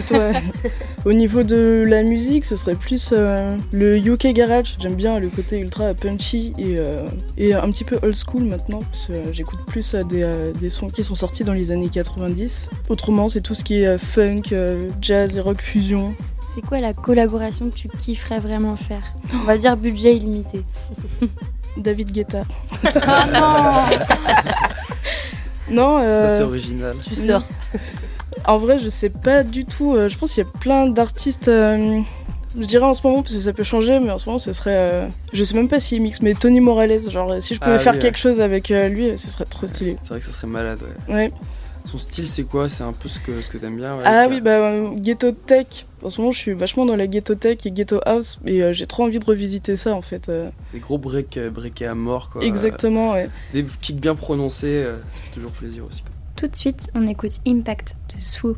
Toi. 0.06 0.30
Au 1.04 1.12
niveau 1.12 1.42
de 1.42 1.84
la 1.86 2.02
musique, 2.02 2.44
ce 2.44 2.56
serait 2.56 2.74
plus 2.74 3.10
euh, 3.12 3.56
le 3.72 3.96
UK 3.98 4.28
Garage. 4.28 4.76
J'aime 4.78 4.94
bien 4.94 5.18
le 5.18 5.28
côté 5.28 5.58
ultra 5.58 5.92
punchy 5.94 6.52
et, 6.58 6.74
euh, 6.78 7.04
et 7.36 7.52
un 7.54 7.70
petit 7.70 7.84
peu 7.84 7.98
old 8.02 8.16
school 8.16 8.44
maintenant, 8.44 8.80
parce 8.90 9.06
que 9.06 9.32
j'écoute 9.32 9.60
plus 9.66 9.94
euh, 9.94 10.02
des, 10.02 10.22
euh, 10.22 10.52
des 10.52 10.70
sons 10.70 10.88
qui 10.88 11.02
sont 11.02 11.14
sortis 11.14 11.44
dans 11.44 11.52
les 11.52 11.70
années 11.70 11.90
90. 11.90 12.70
Autrement, 12.88 13.28
c'est 13.28 13.42
tout 13.42 13.54
ce 13.54 13.64
qui 13.64 13.80
est 13.82 13.86
euh, 13.86 13.98
funk, 13.98 14.42
euh, 14.52 14.88
jazz 15.00 15.36
et 15.36 15.40
rock 15.40 15.60
fusion. 15.60 16.14
C'est 16.54 16.62
quoi 16.62 16.80
la 16.80 16.92
collaboration 16.94 17.68
que 17.68 17.74
tu 17.74 17.88
kifferais 17.88 18.38
vraiment 18.38 18.76
faire? 18.76 19.02
On 19.34 19.44
va 19.44 19.56
dire 19.58 19.76
budget 19.76 20.16
illimité. 20.16 20.62
David 21.76 22.12
Guetta. 22.12 22.44
Ah 23.02 23.90
Non, 25.70 25.98
euh, 26.00 26.28
Ça 26.28 26.36
c'est 26.38 26.42
original. 26.44 26.96
Tu 27.06 27.14
sors. 27.16 27.42
En 28.46 28.58
vrai, 28.58 28.78
je 28.78 28.88
sais 28.88 29.08
pas 29.10 29.42
du 29.42 29.64
tout. 29.64 29.94
euh, 29.94 30.08
je 30.08 30.18
pense 30.18 30.32
qu'il 30.34 30.44
y 30.44 30.46
a 30.46 30.58
plein 30.58 30.86
d'artistes. 30.88 31.48
euh, 31.48 32.00
je 32.58 32.64
dirais 32.66 32.84
en 32.84 32.94
ce 32.94 33.04
moment, 33.06 33.22
parce 33.22 33.34
que 33.34 33.40
ça 33.40 33.52
peut 33.52 33.62
changer, 33.64 33.98
mais 33.98 34.10
en 34.10 34.18
ce 34.18 34.26
moment, 34.26 34.38
ce 34.38 34.52
serait. 34.52 34.76
euh, 34.76 35.08
je 35.32 35.42
sais 35.42 35.54
même 35.54 35.68
pas 35.68 35.80
s'il 35.80 36.02
mixe, 36.02 36.20
mais 36.22 36.34
Tony 36.34 36.60
Morales. 36.60 37.10
Genre, 37.10 37.42
si 37.42 37.54
je 37.54 37.60
pouvais 37.60 37.76
Ah 37.76 37.78
faire 37.78 37.94
oui, 37.94 37.98
quelque 38.00 38.16
ouais. 38.16 38.20
chose 38.20 38.40
avec 38.40 38.70
euh, 38.70 38.88
lui, 38.88 39.16
ce 39.18 39.28
serait 39.30 39.44
trop 39.44 39.66
stylé. 39.66 39.96
C'est 40.02 40.10
vrai 40.10 40.18
que 40.20 40.26
ça 40.26 40.32
serait 40.32 40.46
malade, 40.46 40.78
ouais. 41.08 41.14
Ouais. 41.14 41.32
Son 41.86 41.98
style 41.98 42.28
c'est 42.28 42.44
quoi? 42.44 42.70
C'est 42.70 42.82
un 42.82 42.94
peu 42.94 43.10
ce 43.10 43.18
que, 43.18 43.42
ce 43.42 43.50
que 43.50 43.58
t'aimes 43.58 43.76
bien 43.76 43.94
ouais, 43.96 44.02
Ah 44.06 44.26
oui, 44.30 44.40
bah, 44.40 44.52
euh, 44.52 44.88
Ghetto 44.94 45.32
Tech. 45.32 45.86
En 46.02 46.08
ce 46.08 46.18
moment, 46.20 46.32
je 46.32 46.38
suis 46.38 46.52
vachement 46.54 46.86
dans 46.86 46.96
la 46.96 47.06
Ghetto 47.06 47.34
Tech 47.34 47.58
et 47.66 47.70
Ghetto 47.70 48.00
House, 48.06 48.38
et 48.46 48.72
j'ai 48.72 48.86
trop 48.86 49.04
envie 49.04 49.18
de 49.18 49.24
revisiter 49.24 49.76
ça 49.76 49.94
en 49.94 50.00
fait. 50.00 50.30
Des 50.72 50.78
gros 50.78 50.96
breaks 50.96 51.38
breakés 51.52 51.86
à 51.86 51.94
mort, 51.94 52.30
quoi. 52.30 52.42
Exactement, 52.42 53.12
ouais. 53.12 53.28
Des 53.52 53.64
kicks 53.82 54.00
bien 54.00 54.14
prononcés, 54.14 54.82
ça 54.84 55.20
fait 55.22 55.34
toujours 55.34 55.50
plaisir 55.50 55.84
aussi. 55.86 56.00
quoi. 56.02 56.10
Tout 56.36 56.48
de 56.48 56.56
suite, 56.56 56.90
on 56.94 57.06
écoute 57.06 57.40
Impact 57.46 57.96
de 58.14 58.20
Swoo. 58.20 58.56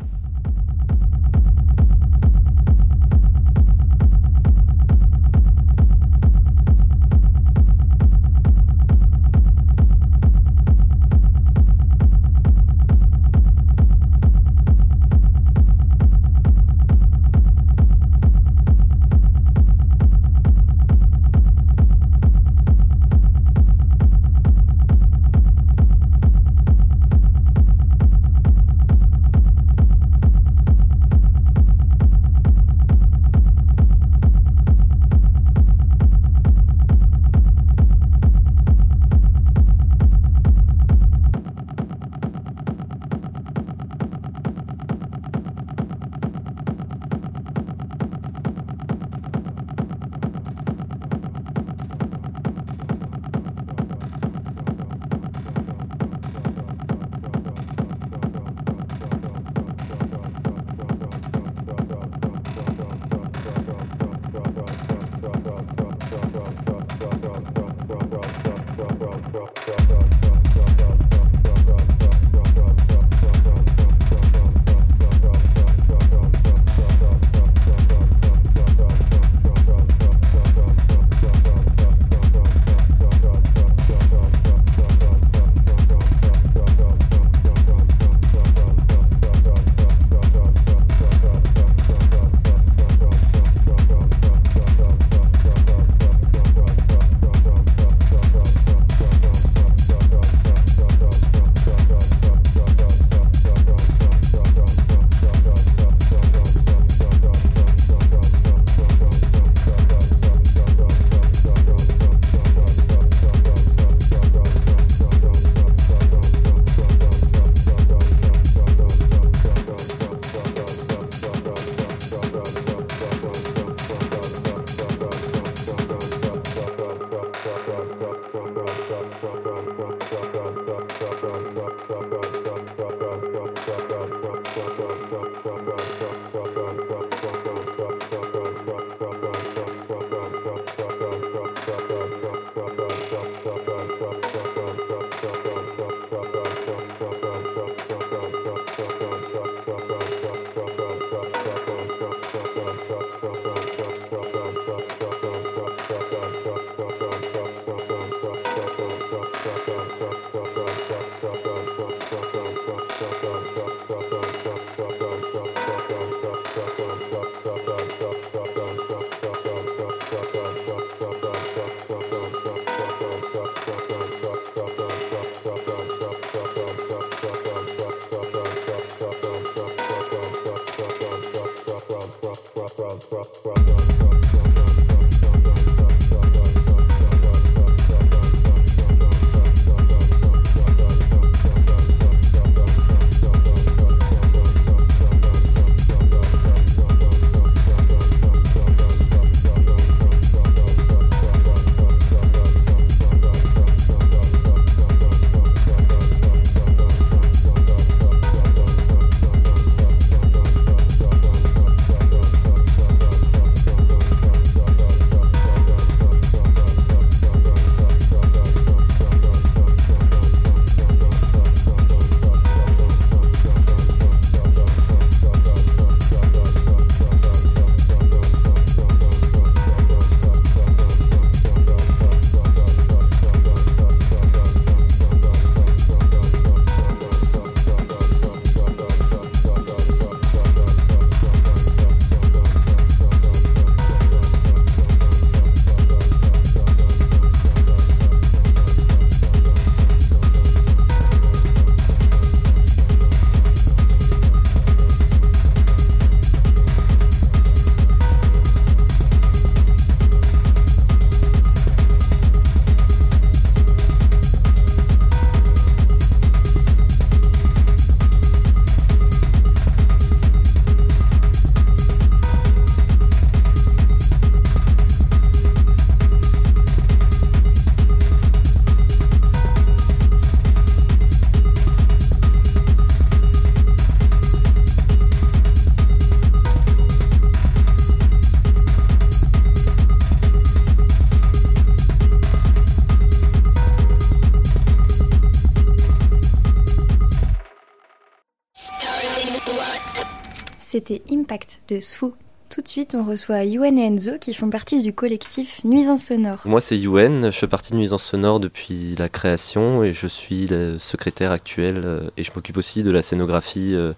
De 301.68 301.80
Sfou. 301.80 302.14
Tout 302.48 302.60
de 302.60 302.68
suite, 302.68 302.94
on 302.94 303.04
reçoit 303.04 303.44
Yuen 303.44 303.76
et 303.78 303.86
Enzo 303.86 304.18
qui 304.20 304.32
font 304.32 304.50
partie 304.50 304.80
du 304.80 304.92
collectif 304.92 305.64
Nuisance 305.64 306.04
Sonore. 306.04 306.40
Moi, 306.44 306.60
c'est 306.60 306.78
Yuen, 306.78 307.32
je 307.32 307.38
fais 307.38 307.48
partie 307.48 307.72
de 307.72 307.76
Nuisance 307.76 308.04
Sonore 308.04 308.38
depuis 308.38 308.94
la 308.98 309.08
création 309.08 309.82
et 309.82 309.92
je 309.92 310.06
suis 310.06 310.46
le 310.46 310.78
secrétaire 310.78 311.32
actuel 311.32 311.82
euh, 311.84 312.10
et 312.16 312.22
je 312.22 312.30
m'occupe 312.34 312.56
aussi 312.56 312.82
de 312.82 312.90
la 312.90 313.02
scénographie 313.02 313.74
euh, 313.74 313.92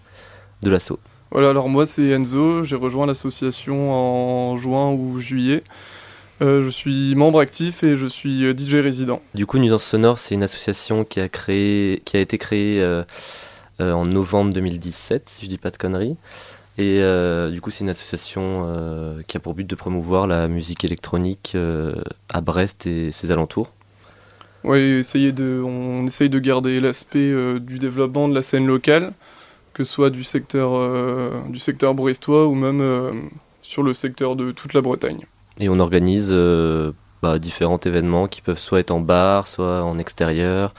de 0.63 0.71
l'assaut. 0.71 0.99
Voilà, 1.31 1.51
alors 1.51 1.69
moi, 1.69 1.85
c'est 1.85 2.09
Enzo, 2.09 2.65
j'ai 2.65 2.77
rejoint 2.77 3.05
l'association 3.05 3.93
en 3.93 4.57
juin 4.57 4.91
ou 4.93 5.21
juillet. 5.21 5.63
Euh, 6.41 6.63
je 6.63 6.71
suis 6.71 7.15
membre 7.17 7.41
actif 7.41 7.83
et 7.83 7.97
je 7.97 8.07
suis 8.07 8.45
DJ 8.57 8.77
résident. 8.77 9.21
Du 9.35 9.45
coup, 9.45 9.59
Nuisance 9.59 9.85
Sonore, 9.85 10.19
c'est 10.19 10.35
une 10.35 10.45
association 10.45 11.05
qui 11.05 11.21
a, 11.21 11.29
créé, 11.29 12.01
qui 12.05 12.17
a 12.17 12.21
été 12.21 12.39
créée 12.39 12.81
euh, 12.81 13.03
euh, 13.81 13.93
en 13.93 14.07
novembre 14.07 14.53
2017, 14.55 15.29
si 15.29 15.45
je 15.45 15.51
dis 15.51 15.59
pas 15.59 15.71
de 15.71 15.77
conneries. 15.77 16.17
Et 16.79 17.03
euh, 17.03 17.51
du 17.51 17.61
coup, 17.61 17.71
c'est 17.71 17.83
une 17.83 17.91
association 17.91 18.65
euh, 18.67 19.21
qui 19.27 19.37
a 19.37 19.41
pour 19.41 19.55
but 19.55 19.67
de 19.67 19.75
promouvoir 19.75 20.29
la 20.29 20.47
musique 20.47 20.85
électronique 20.85 21.53
euh, 21.57 21.97
à 22.33 22.41
Brest 22.41 22.87
et 22.87 23.11
ses 23.11 23.33
alentours. 23.33 23.73
Ouais, 24.63 24.81
essayer 24.81 25.33
de, 25.33 25.61
on 25.61 26.07
essaye 26.07 26.31
de 26.31 26.39
garder 26.39 26.81
l'aspect 26.81 27.33
du 27.61 27.81
développement 27.81 28.29
de 28.29 28.35
la 28.35 28.43
scène 28.43 28.67
locale, 28.67 29.13
que 29.73 29.83
ce 29.83 29.93
soit 29.93 30.11
du 30.11 30.25
secteur, 30.25 30.71
du 31.49 31.59
secteur 31.59 31.95
brestois 31.95 32.47
ou 32.47 32.55
même 32.55 33.29
sur 33.63 33.85
le 33.85 33.95
secteur 33.95 34.35
de 34.35 34.51
toute 34.51 34.75
la 34.75 34.81
Bretagne. 34.81 35.27
Et 35.61 35.69
on 35.69 35.79
organise 35.79 36.35
bah, 37.23 37.39
différents 37.39 37.79
événements 37.85 38.27
qui 38.27 38.43
peuvent 38.43 38.59
soit 38.59 38.81
être 38.81 38.91
en 38.91 39.01
bar, 39.01 39.47
soit 39.47 39.85
en 39.85 39.97
extérieur. 39.97 40.75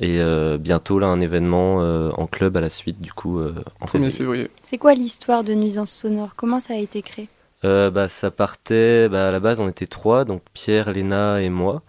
Et 0.00 0.20
euh, 0.20 0.58
bientôt, 0.58 0.98
là, 0.98 1.06
un 1.06 1.20
événement 1.20 1.80
euh, 1.80 2.10
en 2.16 2.26
club 2.26 2.56
à 2.56 2.60
la 2.60 2.68
suite, 2.70 3.00
du 3.00 3.12
coup, 3.12 3.38
euh, 3.38 3.54
en 3.80 3.86
1er 3.86 4.10
février. 4.10 4.10
février. 4.10 4.50
C'est 4.60 4.78
quoi 4.78 4.94
l'histoire 4.94 5.44
de 5.44 5.54
Nuisance 5.54 5.92
Sonore? 5.92 6.34
Comment 6.36 6.60
ça 6.60 6.74
a 6.74 6.78
été 6.78 7.02
créé? 7.02 7.28
Euh, 7.64 7.90
bah, 7.90 8.08
ça 8.08 8.30
partait, 8.30 9.08
bah, 9.08 9.28
à 9.28 9.32
la 9.32 9.38
base, 9.40 9.60
on 9.60 9.68
était 9.68 9.86
trois, 9.86 10.24
donc 10.24 10.42
Pierre, 10.52 10.92
Léna 10.92 11.40
et 11.42 11.48
moi. 11.50 11.82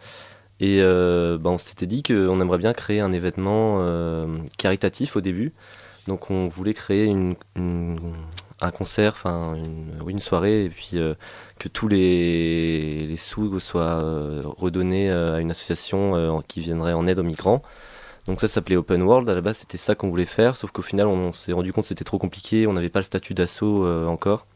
Et 0.60 0.80
euh, 0.82 1.38
bah, 1.40 1.50
on 1.50 1.58
s'était 1.58 1.88
dit 1.88 2.04
qu'on 2.04 2.40
aimerait 2.40 2.60
bien 2.60 2.74
créer 2.74 3.00
un 3.00 3.12
événement 3.12 3.78
euh, 3.80 4.28
caritatif 4.58 5.16
au 5.16 5.22
début. 5.22 5.52
Donc 6.08 6.30
on 6.32 6.48
voulait 6.48 6.74
créer 6.74 7.06
une, 7.06 7.36
une- 7.56 7.98
un 8.62 8.72
concert, 8.72 9.14
enfin 9.14 9.56
une, 9.56 10.02
oui, 10.04 10.14
une 10.14 10.20
soirée, 10.20 10.66
et 10.66 10.70
puis 10.70 10.92
euh, 10.96 11.16
que 11.60 11.70
tous 11.70 11.88
les, 11.88 13.08
les 13.08 13.18
sous 13.18 13.60
soient 13.60 13.82
euh, 14.04 14.42
redonnés 14.46 15.10
euh, 15.10 15.36
à 15.36 15.40
une 15.40 15.52
association 15.52 16.16
euh, 16.16 16.40
qui 16.48 16.60
viendrait 16.60 16.94
en 16.94 17.08
aide 17.08 17.20
aux 17.20 17.24
migrants. 17.24 17.62
Donc 18.28 18.40
ça 18.40 18.48
s'appelait 18.48 18.78
Open 18.78 19.04
World, 19.04 19.30
à 19.30 19.36
la 19.36 19.42
base 19.42 19.58
c'était 19.58 19.78
ça 19.78 19.96
qu'on 19.96 20.10
voulait 20.10 20.26
faire, 20.26 20.56
sauf 20.56 20.72
qu'au 20.72 20.82
final 20.82 21.08
on, 21.08 21.34
s'est 21.34 21.52
rendu 21.52 21.74
compte 21.74 21.84
que 21.84 21.90
c'était 21.90 22.06
trop 22.06 22.20
compliqué, 22.20 22.68
on 22.68 22.74
n'avait 22.74 22.90
pas 22.90 23.00
le 23.00 23.04
statut 23.04 23.34
d'assaut 23.34 23.86
euh, 23.86 24.08
encore. 24.08 24.48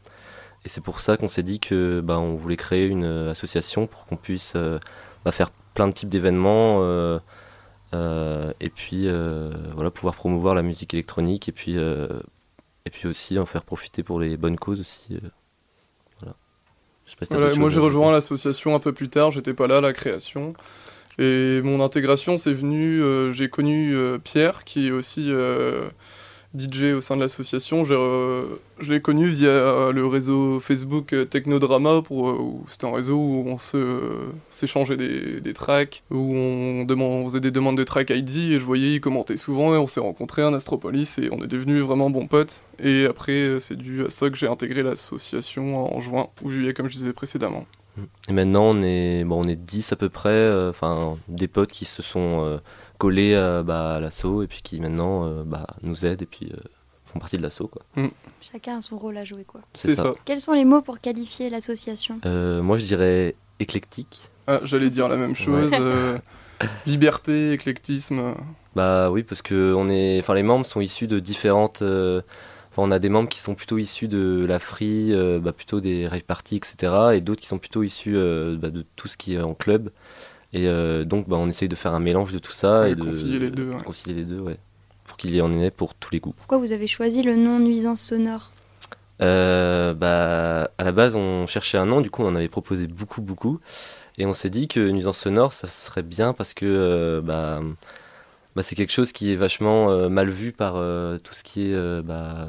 Et 0.64 0.68
c'est 0.68 0.80
pour 0.80 1.00
ça 1.00 1.16
qu'on 1.16 1.28
s'est 1.28 1.42
dit 1.42 1.60
que 1.60 2.00
bah, 2.00 2.18
on 2.18 2.34
voulait 2.34 2.56
créer 2.56 2.86
une 2.86 3.04
euh, 3.04 3.30
association 3.30 3.86
pour 3.86 4.06
qu'on 4.06 4.16
puisse 4.16 4.54
euh, 4.56 4.78
bah, 5.24 5.32
faire 5.32 5.50
plein 5.74 5.88
de 5.88 5.92
types 5.92 6.08
d'événements 6.08 6.80
euh, 6.82 7.20
et 8.60 8.68
puis 8.68 9.08
voilà 9.74 9.90
pouvoir 9.90 10.14
promouvoir 10.14 10.54
la 10.54 10.62
musique 10.62 10.92
électronique 10.92 11.48
et 11.48 11.52
puis 11.52 11.76
et 11.76 12.90
puis 12.90 13.08
aussi 13.08 13.38
en 13.38 13.46
faire 13.46 13.62
profiter 13.62 14.02
pour 14.02 14.20
les 14.20 14.36
bonnes 14.36 14.58
causes 14.58 14.80
aussi. 14.80 15.18
voilà. 16.20 16.36
Je 17.06 17.12
sais 17.12 17.16
pas 17.16 17.24
si 17.24 17.28
t'as 17.30 17.36
Voilà, 17.36 17.50
d'autres 17.50 17.60
moi 17.60 17.70
j'ai 17.70 17.80
rejoint 17.80 18.12
l'association 18.12 18.74
un 18.74 18.80
peu 18.80 18.92
plus 18.92 19.08
tard, 19.08 19.30
j'étais 19.30 19.54
pas 19.54 19.68
là 19.68 19.78
à 19.78 19.80
la 19.80 19.94
création. 19.94 20.52
Et 21.18 21.60
mon 21.62 21.80
intégration, 21.82 22.38
c'est 22.38 22.52
venu, 22.52 23.02
euh, 23.02 23.32
j'ai 23.32 23.48
connu 23.48 23.94
euh, 23.94 24.18
Pierre, 24.18 24.62
qui 24.62 24.86
est 24.86 24.90
aussi 24.92 25.24
euh, 25.32 25.88
DJ 26.56 26.94
au 26.94 27.00
sein 27.00 27.16
de 27.16 27.22
l'association. 27.22 27.82
Je 27.82 28.56
l'ai 28.88 29.00
connu 29.00 29.26
via 29.26 29.90
le 29.90 30.06
réseau 30.06 30.60
Facebook 30.60 31.12
Technodrama, 31.28 32.02
pour, 32.02 32.64
c'était 32.68 32.86
un 32.86 32.94
réseau 32.94 33.16
où 33.16 33.44
on 33.48 33.58
s'échangeait 34.52 34.96
des, 34.96 35.54
tracks, 35.54 36.04
où 36.12 36.34
on, 36.36 37.24
faisait 37.26 37.40
des 37.40 37.50
demandes 37.50 37.76
de 37.76 37.84
tracks 37.84 38.10
ID, 38.10 38.52
et 38.52 38.60
je 38.60 38.64
voyais, 38.64 38.94
il 38.94 39.00
commentait 39.00 39.36
souvent, 39.36 39.74
et 39.74 39.78
on 39.78 39.88
s'est 39.88 40.00
rencontrés 40.00 40.42
à 40.42 40.48
Astropolis, 40.54 41.18
et 41.18 41.30
on 41.32 41.42
est 41.42 41.48
devenus 41.48 41.82
vraiment 41.82 42.10
bons 42.10 42.28
potes. 42.28 42.62
Et 42.78 43.06
après, 43.06 43.56
c'est 43.58 43.76
dû 43.76 44.04
à 44.04 44.10
ça 44.10 44.30
que 44.30 44.36
j'ai 44.36 44.46
intégré 44.46 44.84
l'association 44.84 45.96
en 45.96 46.00
juin 46.00 46.28
ou 46.42 46.50
juillet, 46.50 46.74
comme 46.74 46.88
je 46.88 46.94
disais 46.94 47.12
précédemment. 47.12 47.66
Et 48.28 48.32
maintenant, 48.32 48.64
on 48.74 48.82
est, 48.82 49.24
bon, 49.24 49.44
on 49.44 49.48
est 49.48 49.56
10 49.56 49.92
à 49.92 49.96
peu 49.96 50.08
près, 50.08 50.28
euh, 50.30 50.70
enfin, 50.70 51.16
des 51.28 51.48
potes 51.48 51.70
qui 51.72 51.84
se 51.84 52.02
sont 52.02 52.44
euh, 52.44 52.58
collés 52.98 53.34
à, 53.34 53.62
bah, 53.62 53.94
à 53.96 54.00
l'assaut 54.00 54.42
et 54.42 54.46
puis 54.46 54.60
qui 54.62 54.80
maintenant 54.80 55.24
euh, 55.26 55.42
bah, 55.44 55.66
nous 55.82 56.04
aident 56.06 56.22
et 56.22 56.26
puis 56.26 56.50
euh, 56.52 56.56
font 57.06 57.18
partie 57.18 57.38
de 57.38 57.42
l'assaut. 57.42 57.68
quoi. 57.68 57.82
Chacun 58.40 58.78
a 58.78 58.80
son 58.80 58.98
rôle 58.98 59.16
à 59.16 59.24
jouer, 59.24 59.44
quoi. 59.44 59.60
C'est 59.74 59.96
ça. 59.96 60.12
Quels 60.24 60.40
sont 60.40 60.52
les 60.52 60.64
mots 60.64 60.82
pour 60.82 61.00
qualifier 61.00 61.50
l'association? 61.50 62.20
Euh, 62.26 62.60
moi, 62.62 62.78
je 62.78 62.84
dirais 62.86 63.34
éclectique. 63.60 64.30
Ah, 64.46 64.60
J'allais 64.62 64.90
dire 64.90 65.08
la 65.08 65.16
même 65.16 65.34
chose. 65.34 65.70
euh, 65.80 66.18
liberté, 66.86 67.52
éclectisme. 67.52 68.34
Bah 68.74 69.10
oui, 69.10 69.22
parce 69.22 69.42
que 69.42 69.74
on 69.76 69.88
est, 69.88 70.18
enfin, 70.20 70.34
les 70.34 70.42
membres 70.42 70.66
sont 70.66 70.80
issus 70.80 71.06
de 71.06 71.18
différentes. 71.18 71.82
euh, 71.82 72.20
on 72.78 72.90
a 72.90 72.98
des 72.98 73.08
membres 73.08 73.28
qui 73.28 73.38
sont 73.40 73.54
plutôt 73.54 73.78
issus 73.78 74.08
de 74.08 74.44
la 74.46 74.58
free, 74.58 75.12
euh, 75.12 75.38
bah, 75.40 75.52
plutôt 75.52 75.80
des 75.80 76.06
rave 76.06 76.22
parties, 76.22 76.56
etc. 76.56 76.92
Et 77.14 77.20
d'autres 77.20 77.40
qui 77.40 77.46
sont 77.46 77.58
plutôt 77.58 77.82
issus 77.82 78.16
euh, 78.16 78.56
bah, 78.56 78.70
de 78.70 78.84
tout 78.96 79.08
ce 79.08 79.16
qui 79.16 79.34
est 79.34 79.40
en 79.40 79.54
club. 79.54 79.90
Et 80.52 80.66
euh, 80.68 81.04
donc, 81.04 81.28
bah, 81.28 81.36
on 81.38 81.48
essaye 81.48 81.68
de 81.68 81.76
faire 81.76 81.92
un 81.92 82.00
mélange 82.00 82.32
de 82.32 82.38
tout 82.38 82.52
ça 82.52 82.82
Ouais, 82.82 82.92
et 82.92 82.94
de 82.94 83.02
concilier 83.02 83.38
les 83.38 83.50
deux, 83.50 83.68
ouais. 83.68 83.82
concilier 83.84 84.14
les 84.14 84.24
deux, 84.24 84.38
ouais. 84.38 84.56
Pour 85.04 85.16
qu'il 85.16 85.34
y 85.34 85.40
en 85.40 85.52
ait 85.58 85.70
pour 85.70 85.94
tous 85.94 86.12
les 86.12 86.20
goûts. 86.20 86.34
Pourquoi 86.36 86.58
vous 86.58 86.72
avez 86.72 86.86
choisi 86.86 87.22
le 87.22 87.34
nom 87.34 87.58
Nuisance 87.58 88.00
Sonore? 88.00 88.52
Euh, 89.20 89.94
bah, 89.94 90.70
à 90.78 90.84
la 90.84 90.84
la 90.84 90.92
base, 90.92 91.16
on 91.16 91.46
cherchait 91.46 91.78
un 91.78 91.86
nom, 91.86 92.00
du 92.00 92.10
coup, 92.10 92.22
on 92.22 92.28
en 92.28 92.36
avait 92.36 92.48
proposé 92.48 92.86
beaucoup, 92.86 93.20
beaucoup. 93.20 93.60
Et 94.16 94.26
on 94.26 94.32
s'est 94.32 94.50
dit 94.50 94.68
que 94.68 94.80
nuisance 94.90 95.18
sonore, 95.18 95.52
ça 95.52 95.66
serait 95.66 96.02
bien 96.02 96.32
parce 96.32 96.54
que 96.54 97.20
bah, 97.24 97.60
bah, 98.58 98.62
c'est 98.62 98.74
quelque 98.74 98.92
chose 98.92 99.12
qui 99.12 99.32
est 99.32 99.36
vachement 99.36 100.08
mal 100.08 100.28
vu 100.30 100.52
par 100.52 100.74
tout 101.22 101.34
ce 101.34 101.42
qui 101.42 101.70
est. 101.70 102.02
Bah, 102.02 102.48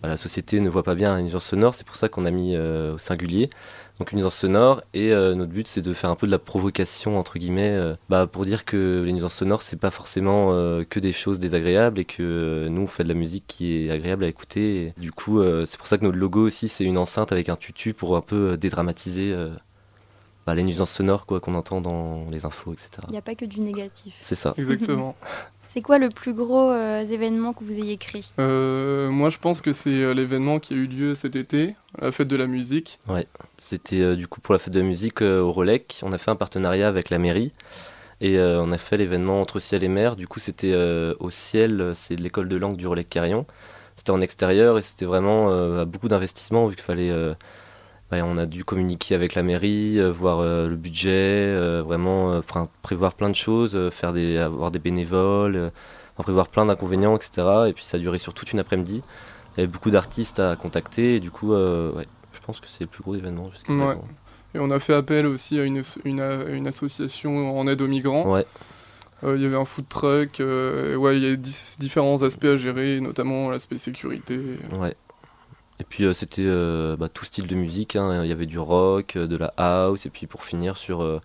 bah, 0.00 0.08
la 0.08 0.16
société 0.16 0.60
ne 0.60 0.68
voit 0.68 0.84
pas 0.84 0.94
bien 0.94 1.12
la 1.12 1.22
nuisance 1.22 1.44
sonore, 1.44 1.74
c'est 1.74 1.86
pour 1.86 1.96
ça 1.96 2.08
qu'on 2.08 2.24
a 2.24 2.30
mis 2.30 2.56
au 2.56 2.98
singulier 2.98 3.50
donc 3.98 4.12
une 4.12 4.16
nuisance 4.16 4.36
sonore. 4.36 4.82
Et 4.94 5.12
euh, 5.12 5.34
notre 5.34 5.52
but, 5.52 5.66
c'est 5.66 5.82
de 5.82 5.92
faire 5.92 6.10
un 6.10 6.16
peu 6.16 6.26
de 6.26 6.32
la 6.32 6.38
provocation, 6.38 7.18
entre 7.18 7.38
guillemets, 7.38 7.96
euh, 8.10 8.26
pour 8.26 8.44
dire 8.44 8.64
que 8.64 9.02
les 9.04 9.12
nuisances 9.12 9.34
sonores, 9.34 9.62
c'est 9.62 9.78
pas 9.78 9.90
forcément 9.90 10.52
euh, 10.52 10.84
que 10.88 11.00
des 11.00 11.12
choses 11.12 11.38
désagréables 11.38 11.98
et 11.98 12.04
que 12.04 12.68
nous, 12.70 12.82
on 12.82 12.86
fait 12.86 13.04
de 13.04 13.08
la 13.08 13.14
musique 13.14 13.44
qui 13.46 13.86
est 13.86 13.90
agréable 13.90 14.24
à 14.24 14.28
écouter. 14.28 14.92
du 14.96 15.12
coup, 15.12 15.42
c'est 15.66 15.78
pour 15.78 15.88
ça 15.88 15.98
que 15.98 16.04
notre 16.04 16.16
logo 16.16 16.46
aussi, 16.46 16.68
c'est 16.68 16.84
une 16.84 16.98
enceinte 16.98 17.32
avec 17.32 17.48
un 17.48 17.56
tutu 17.56 17.94
pour 17.94 18.16
un 18.16 18.20
peu 18.20 18.56
dédramatiser 18.56 19.34
bah, 20.48 20.54
les 20.54 20.64
nuisances 20.64 20.92
sonores 20.92 21.26
quoi 21.26 21.40
qu'on 21.40 21.54
entend 21.54 21.82
dans 21.82 22.24
les 22.30 22.46
infos, 22.46 22.72
etc. 22.72 22.88
Il 23.08 23.12
n'y 23.12 23.18
a 23.18 23.20
pas 23.20 23.34
que 23.34 23.44
du 23.44 23.60
négatif. 23.60 24.16
C'est 24.22 24.34
ça. 24.34 24.54
Exactement. 24.56 25.14
c'est 25.66 25.82
quoi 25.82 25.98
le 25.98 26.08
plus 26.08 26.32
gros 26.32 26.70
euh, 26.70 27.04
événement 27.04 27.52
que 27.52 27.64
vous 27.64 27.78
ayez 27.78 27.98
créé? 27.98 28.22
Euh, 28.38 29.10
Moi, 29.10 29.28
je 29.28 29.36
pense 29.36 29.60
que 29.60 29.74
c'est 29.74 29.90
euh, 29.90 30.14
l'événement 30.14 30.58
qui 30.58 30.72
a 30.72 30.76
eu 30.78 30.86
lieu 30.86 31.14
cet 31.14 31.36
été, 31.36 31.74
la 32.00 32.12
fête 32.12 32.28
de 32.28 32.36
la 32.36 32.46
musique. 32.46 32.98
Ouais, 33.08 33.26
c'était 33.58 34.16
du 34.16 34.26
coup 34.26 34.40
pour 34.40 34.54
la 34.54 34.58
fête 34.58 34.72
de 34.72 34.80
la 34.80 34.86
musique 34.86 35.20
au 35.20 35.52
Rolec. 35.52 36.00
On 36.02 36.12
a 36.12 36.18
fait 36.18 36.30
un 36.30 36.36
partenariat 36.36 36.88
avec 36.88 37.10
la 37.10 37.18
mairie. 37.18 37.52
Et 38.22 38.40
on 38.40 38.72
a 38.72 38.78
fait 38.78 38.96
l'événement 38.96 39.42
entre 39.42 39.60
ciel 39.60 39.84
et 39.84 39.88
mer. 39.88 40.16
Du 40.16 40.26
coup, 40.26 40.40
c'était 40.40 40.74
au 41.20 41.28
ciel, 41.28 41.92
c'est 41.94 42.16
l'école 42.16 42.48
de 42.48 42.56
langue 42.56 42.78
du 42.78 42.86
Rolec 42.86 43.10
Carillon. 43.10 43.44
C'était 43.96 44.12
en 44.12 44.22
extérieur 44.22 44.78
et 44.78 44.82
c'était 44.82 45.04
vraiment 45.04 45.84
beaucoup 45.84 46.08
d'investissement 46.08 46.66
vu 46.66 46.74
qu'il 46.74 46.84
fallait 46.84 47.12
on 48.12 48.38
a 48.38 48.46
dû 48.46 48.64
communiquer 48.64 49.14
avec 49.14 49.34
la 49.34 49.42
mairie, 49.42 49.98
euh, 49.98 50.10
voir 50.10 50.40
euh, 50.40 50.68
le 50.68 50.76
budget, 50.76 51.10
euh, 51.12 51.82
vraiment 51.82 52.40
prévoir 52.82 53.14
plein 53.14 53.28
de 53.28 53.34
choses, 53.34 53.78
faire 53.90 54.12
des, 54.12 54.38
avoir 54.38 54.70
des 54.70 54.78
bénévoles, 54.78 55.70
prévoir 56.16 56.48
plein 56.48 56.66
d'inconvénients, 56.66 57.16
etc. 57.16 57.46
Et 57.68 57.72
puis 57.72 57.84
ça 57.84 57.96
a 57.96 58.00
duré 58.00 58.18
sur 58.18 58.34
toute 58.34 58.52
une 58.52 58.60
après-midi. 58.60 59.02
Il 59.56 59.60
y 59.60 59.62
avait 59.62 59.72
beaucoup 59.72 59.90
d'artistes 59.90 60.40
à 60.40 60.56
contacter 60.56 61.16
et 61.16 61.20
du 61.20 61.30
coup, 61.30 61.52
je 61.52 62.40
pense 62.44 62.60
que 62.60 62.68
c'est 62.68 62.84
le 62.84 62.88
plus 62.88 63.02
gros 63.02 63.14
événement 63.14 63.50
jusqu'à 63.50 63.74
présent. 63.74 64.04
Et 64.54 64.58
on 64.58 64.70
a 64.70 64.78
fait 64.78 64.94
appel 64.94 65.26
aussi 65.26 65.60
à 65.60 65.64
une, 65.64 65.82
une, 66.04 66.66
association 66.66 67.58
en 67.58 67.66
aide 67.68 67.82
aux 67.82 67.88
migrants. 67.88 68.32
Ouais. 68.32 68.46
Il 69.22 69.42
y 69.42 69.46
avait 69.46 69.56
un 69.56 69.64
food 69.64 69.88
truck, 69.88 70.40
ouais, 70.40 71.16
il 71.18 71.24
y 71.24 71.30
a 71.30 71.36
différents 71.78 72.22
aspects 72.22 72.46
à 72.46 72.56
gérer, 72.56 73.00
notamment 73.00 73.50
l'aspect 73.50 73.76
sécurité. 73.76 74.40
Ouais. 74.72 74.94
Et 75.80 75.84
puis 75.84 76.04
euh, 76.04 76.12
c'était 76.12 76.42
euh, 76.44 76.96
bah, 76.96 77.08
tout 77.08 77.24
style 77.24 77.46
de 77.46 77.54
musique, 77.54 77.96
hein. 77.96 78.24
il 78.24 78.28
y 78.28 78.32
avait 78.32 78.46
du 78.46 78.58
rock, 78.58 79.16
euh, 79.16 79.26
de 79.26 79.36
la 79.36 79.52
house, 79.56 80.06
et 80.06 80.10
puis 80.10 80.26
pour 80.26 80.42
finir 80.42 80.76
sur 80.76 81.20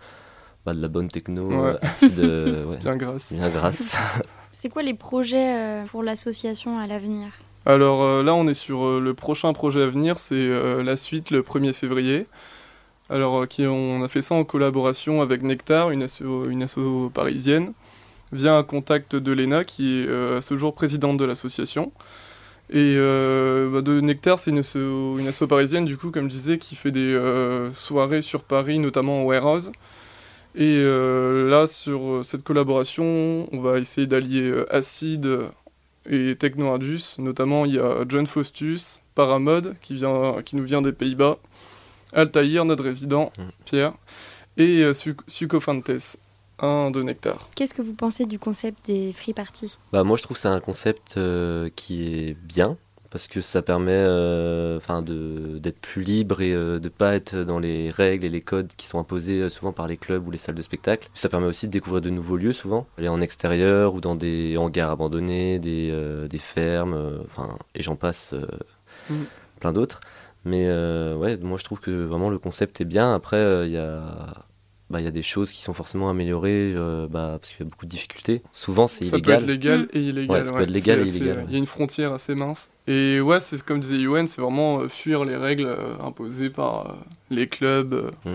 bah, 0.66 0.74
de 0.74 0.82
la 0.82 0.88
bonne 0.88 1.08
techno, 1.08 1.50
bien 2.02 2.96
grasse. 2.96 3.34
Bien 3.34 3.50
grasse. 3.50 3.96
C'est 4.52 4.70
quoi 4.70 4.84
les 4.84 4.94
projets 4.94 5.84
pour 5.90 6.04
l'association 6.04 6.78
à 6.78 6.86
l'avenir? 6.86 7.28
Alors 7.66 8.22
là 8.22 8.36
on 8.36 8.48
est 8.48 8.54
sur 8.54 9.00
le 9.00 9.14
prochain 9.14 9.52
projet 9.54 9.82
à 9.82 9.88
venir, 9.88 10.20
c'est 10.20 10.84
la 10.84 10.96
suite 10.96 11.32
le 11.32 11.42
1er 11.42 11.74
février. 11.74 12.28
Alors 13.10 13.48
qui, 13.48 13.66
on 13.66 14.04
a 14.04 14.10
fait 14.10 14.22
ça 14.22 14.36
en 14.36 14.44
collaboration 14.44 15.22
avec 15.22 15.42
Nectar, 15.42 15.90
une 15.90 16.04
asso, 16.04 16.46
une 16.48 16.62
asso 16.62 17.10
parisienne, 17.14 17.74
via 18.32 18.56
un 18.56 18.64
contact 18.64 19.16
de 19.16 19.32
Léna 19.32 19.64
qui 19.64 20.02
est 20.02 20.36
à 20.38 20.42
ce 20.42 20.56
jour 20.56 20.76
présidente 20.76 21.18
de 21.18 21.26
l'association. 21.26 21.92
Et 22.74 22.96
euh, 22.98 23.70
bah, 23.70 23.82
de 23.82 24.02
Nectar, 24.02 24.40
c'est 24.40 24.50
une, 24.50 24.64
une 25.20 25.28
asso 25.28 25.46
parisienne, 25.48 25.86
du 25.86 25.96
coup, 25.96 26.10
comme 26.10 26.24
je 26.24 26.36
disais, 26.36 26.58
qui 26.58 26.76
fait 26.76 26.90
des 26.90 27.14
euh, 27.14 27.72
soirées 27.72 28.24
sur 28.24 28.44
Paris, 28.44 28.80
notamment 28.80 29.22
au 29.22 29.28
Warehouse. 29.28 29.72
Et 30.56 30.78
euh, 30.80 31.48
là, 31.48 31.68
sur 31.68 32.26
cette 32.26 32.44
collaboration, 32.44 33.48
on 33.52 33.60
va 33.62 33.78
essayer 33.78 34.08
d'allier 34.08 34.52
Acid 34.72 35.30
et 36.10 36.36
Techno 36.36 36.72
Indus. 36.72 37.18
Notamment, 37.20 37.66
il 37.66 37.76
y 37.76 37.80
a 37.80 38.06
John 38.10 38.26
Faustus, 38.26 39.02
Paramode, 39.14 39.76
qui, 39.82 39.94
vient, 39.94 40.42
qui 40.44 40.56
nous 40.56 40.64
vient 40.64 40.82
des 40.82 40.94
Pays-Bas, 40.94 41.38
Altaïr, 42.12 42.66
notre 42.66 42.84
résident, 42.84 43.32
mm. 43.38 43.42
Pierre, 43.66 43.94
et 44.58 44.84
Sucofantes 45.28 46.18
de 46.62 47.02
Nectar. 47.02 47.50
Qu'est-ce 47.56 47.74
que 47.74 47.82
vous 47.82 47.94
pensez 47.94 48.26
du 48.26 48.40
concept 48.40 48.86
des 48.88 49.14
free 49.14 49.34
parties? 49.34 49.78
Bah, 49.92 50.04
Moi, 50.04 50.18
je 50.18 50.24
trouve 50.24 50.36
que 50.36 50.42
c'est 50.42 50.48
un 50.48 50.60
concept 50.60 51.16
euh, 51.18 51.70
qui 51.76 52.04
est 52.06 52.34
bien 52.34 52.78
parce 53.10 53.28
que 53.28 53.42
ça 53.42 53.62
permet 53.62 53.92
euh, 53.92 54.80
d'être 55.60 55.80
plus 55.80 56.02
libre 56.02 56.42
et 56.42 56.52
euh, 56.52 56.80
de 56.80 56.86
ne 56.86 56.90
pas 56.90 57.14
être 57.14 57.36
dans 57.36 57.60
les 57.60 57.90
règles 57.90 58.26
et 58.26 58.30
les 58.30 58.42
codes 58.42 58.72
qui 58.76 58.88
sont 58.88 58.98
imposés 58.98 59.50
souvent 59.50 59.72
par 59.72 59.88
les 59.88 59.98
clubs 59.98 60.28
ou 60.28 60.32
les 60.32 60.40
salles 60.40 60.56
de 60.56 60.64
spectacle. 60.64 61.10
Ça 61.14 61.30
permet 61.30 61.46
aussi 61.46 61.68
de 61.68 61.72
découvrir 61.72 62.02
de 62.02 62.10
nouveaux 62.10 62.38
lieux 62.38 62.54
souvent, 62.54 62.88
aller 62.98 63.10
en 63.10 63.22
extérieur 63.22 63.94
ou 63.94 64.02
dans 64.02 64.16
des 64.16 64.58
hangars 64.58 64.90
abandonnés, 64.90 65.60
des, 65.60 65.96
des 66.28 66.38
fermes, 66.40 67.20
enfin 67.26 67.56
et 67.76 67.84
j'en 67.84 67.96
passe 67.96 68.34
mm. 69.12 69.24
plein 69.60 69.74
d'autres. 69.74 70.00
Mais 70.44 70.68
ouais, 70.68 71.38
moi 71.38 71.60
je 71.60 71.66
trouve 71.66 71.82
que 71.82 71.92
vraiment 71.92 72.32
le 72.32 72.40
concept 72.40 72.82
est 72.82 72.86
bien. 72.86 73.14
Après, 73.14 73.68
il 73.68 73.74
y 73.74 73.78
a 73.78 74.44
bah, 74.94 75.02
y 75.02 75.08
a 75.08 75.12
des 75.12 75.24
choses 75.24 75.52
qui 75.52 75.64
sont 75.64 75.74
forcément 75.74 76.08
améliorées 76.08 76.72
euh, 76.76 77.08
bah, 77.10 77.38
parce 77.42 77.50
qu'il 77.50 77.66
y 77.66 77.68
a 77.68 77.70
beaucoup 77.70 77.88
de 77.88 77.90
difficultés. 77.90 78.44
Souvent, 78.52 78.86
c'est 78.86 79.06
illégal. 79.06 79.22
Ça 79.22 79.38
peut 79.40 79.44
être 79.44 79.48
légal 79.50 79.88
et 79.92 80.00
illégal. 80.00 80.46
ça 80.46 80.54
peut 80.54 80.62
être 80.62 80.70
légal 80.70 81.00
et 81.00 81.10
illégal. 81.10 81.46
Il 81.48 81.52
y 81.52 81.56
a 81.56 81.58
une 81.58 81.66
frontière 81.66 82.14
assez 82.14 82.36
mince. 82.36 82.70
Et 82.86 83.20
ouais, 83.20 83.40
c'est 83.40 83.60
comme 83.64 83.80
disait 83.80 83.98
Yuen, 83.98 84.28
c'est 84.28 84.40
vraiment 84.40 84.82
euh, 84.82 84.88
fuir 84.88 85.26
les 85.26 85.36
règles 85.36 85.66
euh, 85.66 85.98
imposées 86.00 86.52
par 86.52 86.96
les 87.32 87.48
clubs. 87.48 88.12
Mm. 88.24 88.30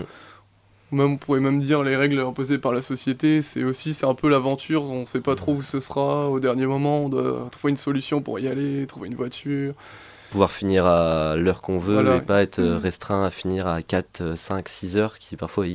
Même, 0.91 1.13
on 1.13 1.17
pourrait 1.17 1.39
même 1.39 1.59
dire 1.59 1.81
les 1.81 1.95
règles 1.95 2.19
imposées 2.19 2.57
par 2.57 2.73
la 2.73 2.81
société. 2.81 3.41
C'est 3.41 3.63
aussi, 3.63 3.93
c'est 3.93 4.05
un 4.05 4.15
peu 4.15 4.27
l'aventure. 4.27 4.83
On 4.83 5.01
ne 5.01 5.05
sait 5.05 5.21
pas 5.21 5.35
trop 5.35 5.53
où 5.53 5.61
ce 5.61 5.79
sera. 5.79 6.29
Au 6.29 6.41
dernier 6.41 6.65
moment, 6.65 7.05
on 7.05 7.09
doit 7.09 7.47
trouver 7.51 7.71
une 7.71 7.77
solution 7.77 8.21
pour 8.21 8.37
y 8.37 8.49
aller, 8.49 8.85
trouver 8.85 9.07
une 9.07 9.15
voiture 9.15 9.75
pouvoir 10.29 10.51
finir 10.51 10.85
à 10.85 11.35
l'heure 11.35 11.61
qu'on 11.61 11.79
veut 11.79 12.15
et 12.15 12.21
pas 12.21 12.43
être 12.43 12.61
mm. 12.61 12.77
restreint 12.77 13.25
à 13.25 13.31
finir 13.31 13.65
à 13.65 13.81
4, 13.81 14.35
5, 14.35 14.69
6 14.69 14.97
heures 14.97 15.17
qui 15.17 15.35
parfois 15.35 15.65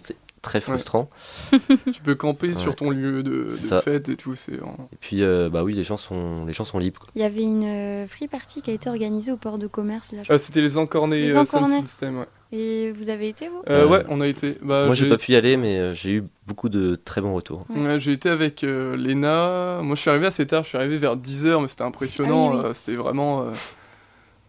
très 0.44 0.60
frustrant. 0.60 1.10
tu 1.92 2.02
peux 2.04 2.14
camper 2.14 2.54
sur 2.54 2.76
ton 2.76 2.90
lieu 2.90 3.22
de, 3.22 3.48
fête 3.48 4.08
et 4.08 4.14
tout. 4.14 4.34
Et 4.34 4.96
puis, 5.00 5.22
euh, 5.22 5.48
bah 5.50 5.64
oui, 5.64 5.72
les 5.72 5.82
gens 5.82 5.96
sont, 5.96 6.44
les 6.44 6.52
gens 6.52 6.64
sont 6.64 6.78
libres. 6.78 7.06
Il 7.16 7.22
y 7.22 7.24
avait 7.24 7.42
une 7.42 7.64
euh, 7.64 8.06
free 8.06 8.28
party 8.28 8.62
qui 8.62 8.70
a 8.70 8.74
été 8.74 8.88
organisée 8.88 9.32
au 9.32 9.36
port 9.36 9.58
de 9.58 9.66
commerce. 9.66 10.12
Là, 10.12 10.22
ah, 10.28 10.38
c'était 10.38 10.60
les 10.60 10.76
Encornés, 10.78 11.20
les 11.20 11.34
euh, 11.34 11.44
System, 11.44 12.26
Et 12.52 12.92
vous 12.92 13.08
avez 13.08 13.28
été, 13.28 13.48
vous? 13.48 13.62
Ouais, 13.66 14.04
on 14.08 14.20
a 14.20 14.28
été. 14.28 14.58
Bah, 14.62 14.86
Moi, 14.86 14.94
j'ai 14.94 15.08
pas 15.08 15.18
pu 15.18 15.32
y 15.32 15.36
aller, 15.36 15.56
mais 15.56 15.94
j'ai 15.94 16.10
eu 16.10 16.24
beaucoup 16.46 16.68
de 16.68 17.00
très 17.02 17.20
bons 17.20 17.34
retours. 17.34 17.66
j'ai 17.98 18.12
été 18.12 18.28
avec 18.28 18.62
Léna. 18.62 19.80
Moi, 19.82 19.96
je 19.96 20.00
suis 20.00 20.10
arrivé 20.10 20.26
assez 20.26 20.46
tard, 20.46 20.62
je 20.62 20.68
suis 20.68 20.78
arrivé 20.78 20.98
vers 20.98 21.16
10h, 21.16 21.62
mais 21.62 21.68
c'était 21.68 21.82
impressionnant. 21.82 22.60
Ah 22.64 22.74
c'était 22.74 22.96
vraiment 22.96 23.46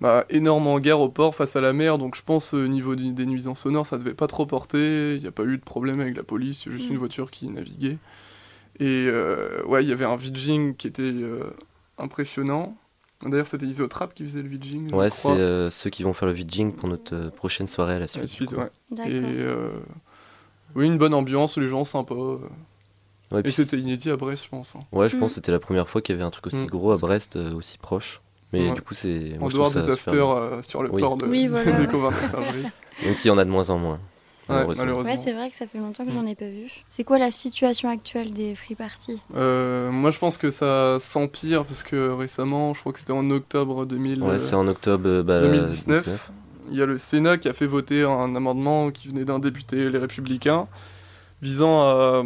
bah, 0.06 0.24
énorme 0.30 0.68
hangar 0.68 1.02
au 1.02 1.10
port 1.10 1.34
face 1.34 1.56
à 1.56 1.62
la 1.62 1.74
mer, 1.74 1.98
donc 1.98 2.16
je 2.16 2.22
pense 2.22 2.54
au 2.54 2.68
niveau 2.68 2.94
des 2.96 3.26
nuisances 3.26 3.62
sonores, 3.62 3.88
ça 3.88 3.98
devait 3.98 4.14
pas 4.14 4.28
trop 4.28 4.46
porter. 4.46 5.16
Il 5.16 5.22
n'y 5.22 5.26
a 5.26 5.32
pas 5.32 5.46
eu 5.46 5.58
de 5.58 5.64
problème 5.64 6.00
avec 6.00 6.16
la 6.16 6.22
police, 6.22 6.62
c'est 6.64 6.70
juste 6.70 6.90
une 6.90 6.98
mm. 6.98 7.00
voiture 7.00 7.32
qui 7.32 7.50
naviguait. 7.50 7.98
Et 8.80 9.08
euh, 9.08 9.64
ouais, 9.66 9.84
il 9.84 9.90
y 9.90 9.92
avait 9.92 10.06
un 10.06 10.16
vidging 10.16 10.76
qui 10.76 10.86
était 10.86 11.02
euh, 11.02 11.46
impressionnant. 11.98 12.78
D'ailleurs, 13.24 13.48
c'était 13.48 13.66
Isotrap 13.66 14.14
qui 14.14 14.22
faisait 14.22 14.44
le 14.44 14.48
vidging. 14.48 14.94
Ouais, 14.94 15.10
c'est 15.10 15.28
euh, 15.28 15.72
ceux 15.72 15.90
qui 15.90 16.04
vont 16.04 16.14
faire 16.14 16.28
le 16.28 16.36
vidging 16.36 16.72
pour 16.72 16.88
notre 16.88 17.32
prochaine 17.32 17.66
soirée 17.66 17.96
à 17.96 18.00
la 18.00 18.06
suite. 18.06 18.54
Et 19.08 19.22
oui, 20.76 20.86
une 20.86 21.00
bonne 21.00 21.16
ambiance, 21.16 21.58
les 21.58 21.66
gens 21.66 21.84
sympas. 21.84 22.38
et 23.44 23.50
c'était 23.50 23.80
inédit 23.80 24.12
à 24.12 24.18
Brest, 24.18 24.44
je 24.44 24.50
pense. 24.50 24.76
Hein. 24.76 24.82
Ouais, 24.92 25.10
je 25.10 25.18
pense 25.18 25.24
mm. 25.24 25.28
que 25.30 25.34
c'était 25.34 25.52
la 25.52 25.58
première 25.58 25.90
fois 25.90 26.04
qu'il 26.04 26.14
y 26.14 26.16
avait 26.16 26.28
un 26.28 26.30
truc 26.30 26.46
aussi 26.46 26.58
mm. 26.58 26.68
gros 26.68 26.92
à 26.92 26.98
Brest, 26.98 27.38
aussi 27.38 27.80
proche. 27.80 28.22
Mais 28.64 28.72
du 28.74 28.82
coup, 28.82 28.94
c'est. 28.94 29.38
En 29.40 29.48
dehors 29.48 29.72
des 29.72 29.90
afters 29.90 30.30
euh, 30.30 30.62
sur 30.62 30.84
le 30.84 30.90
port 30.90 31.18
de, 31.18 31.26
oui, 31.26 31.48
voilà, 31.48 31.72
de 31.72 33.06
Même 33.06 33.16
s'il 33.16 33.30
y 33.30 33.32
en 33.32 33.38
a 33.38 33.46
de 33.46 33.50
moins 33.50 33.70
en 33.70 33.78
moins. 33.78 34.00
malheureusement. 34.48 35.04
Ouais, 35.04 35.18
c'est 35.18 35.34
vrai 35.34 35.50
que 35.50 35.56
ça 35.56 35.68
fait 35.68 35.78
longtemps 35.78 36.06
que 36.06 36.12
j'en 36.12 36.26
ai 36.26 36.36
pas 36.36 36.46
vu. 36.48 36.72
C'est 36.88 37.04
quoi 37.04 37.18
la 37.20 37.32
situation 37.32 37.90
actuelle 37.90 38.32
des 38.32 38.56
free 38.56 38.76
parties? 38.76 39.20
Euh, 39.36 39.92
Moi, 39.92 40.12
je 40.12 40.20
pense 40.20 40.38
que 40.38 40.52
ça 40.52 40.98
s'empire 41.00 41.66
parce 41.66 41.84
que 41.84 42.12
récemment, 42.12 42.74
je 42.74 42.80
crois 42.80 42.94
que 42.94 43.00
c'était 43.00 43.14
en 43.14 43.30
octobre 43.32 43.86
2000, 43.86 44.24
ouais, 44.24 44.40
c'est 44.40 44.56
en 44.56 44.68
octobre, 44.68 45.24
2019. 45.24 46.06
Bah, 46.06 46.12
il 46.72 46.78
y 46.78 46.82
a 46.82 46.86
le 46.86 46.98
Sénat 46.98 47.38
qui 47.38 47.48
a 47.48 47.54
fait 47.54 47.68
voter 47.68 48.04
un 48.04 48.36
amendement 48.36 48.90
qui 48.92 49.10
venait 49.10 49.26
d'un 49.26 49.40
député 49.40 49.90
Les 49.90 50.00
Républicains 50.00 50.68
visant 51.42 51.84
à 51.84 52.24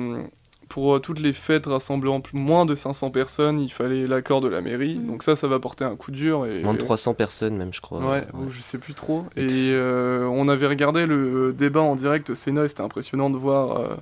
pour 0.69 0.95
euh, 0.95 0.99
toutes 0.99 1.19
les 1.19 1.33
fêtes 1.33 1.65
rassemblant 1.65 2.21
moins 2.31 2.65
de 2.65 2.75
500 2.75 3.09
personnes, 3.09 3.59
il 3.59 3.71
fallait 3.71 4.07
l'accord 4.07 4.39
de 4.39 4.47
la 4.47 4.61
mairie. 4.61 4.97
Mm. 4.97 5.07
Donc 5.07 5.23
ça, 5.23 5.35
ça 5.35 5.47
va 5.47 5.59
porter 5.59 5.83
un 5.83 5.95
coup 5.95 6.11
dur. 6.11 6.45
Et... 6.45 6.61
Moins 6.63 6.75
de 6.75 6.79
300 6.79 7.15
personnes 7.15 7.57
même, 7.57 7.73
je 7.73 7.81
crois. 7.81 7.99
Ouais, 7.99 8.23
je 8.49 8.61
sais 8.61 8.77
plus 8.77 8.93
trop. 8.93 9.25
Et 9.35 9.71
euh, 9.73 10.25
on 10.31 10.47
avait 10.47 10.67
regardé 10.67 11.05
le 11.05 11.51
débat 11.51 11.81
en 11.81 11.95
direct 11.95 12.29
au 12.29 12.35
Sénat 12.35 12.65
et 12.65 12.67
c'était 12.67 12.81
impressionnant 12.81 13.29
de 13.29 13.37
voir 13.37 13.79
euh, 13.79 13.95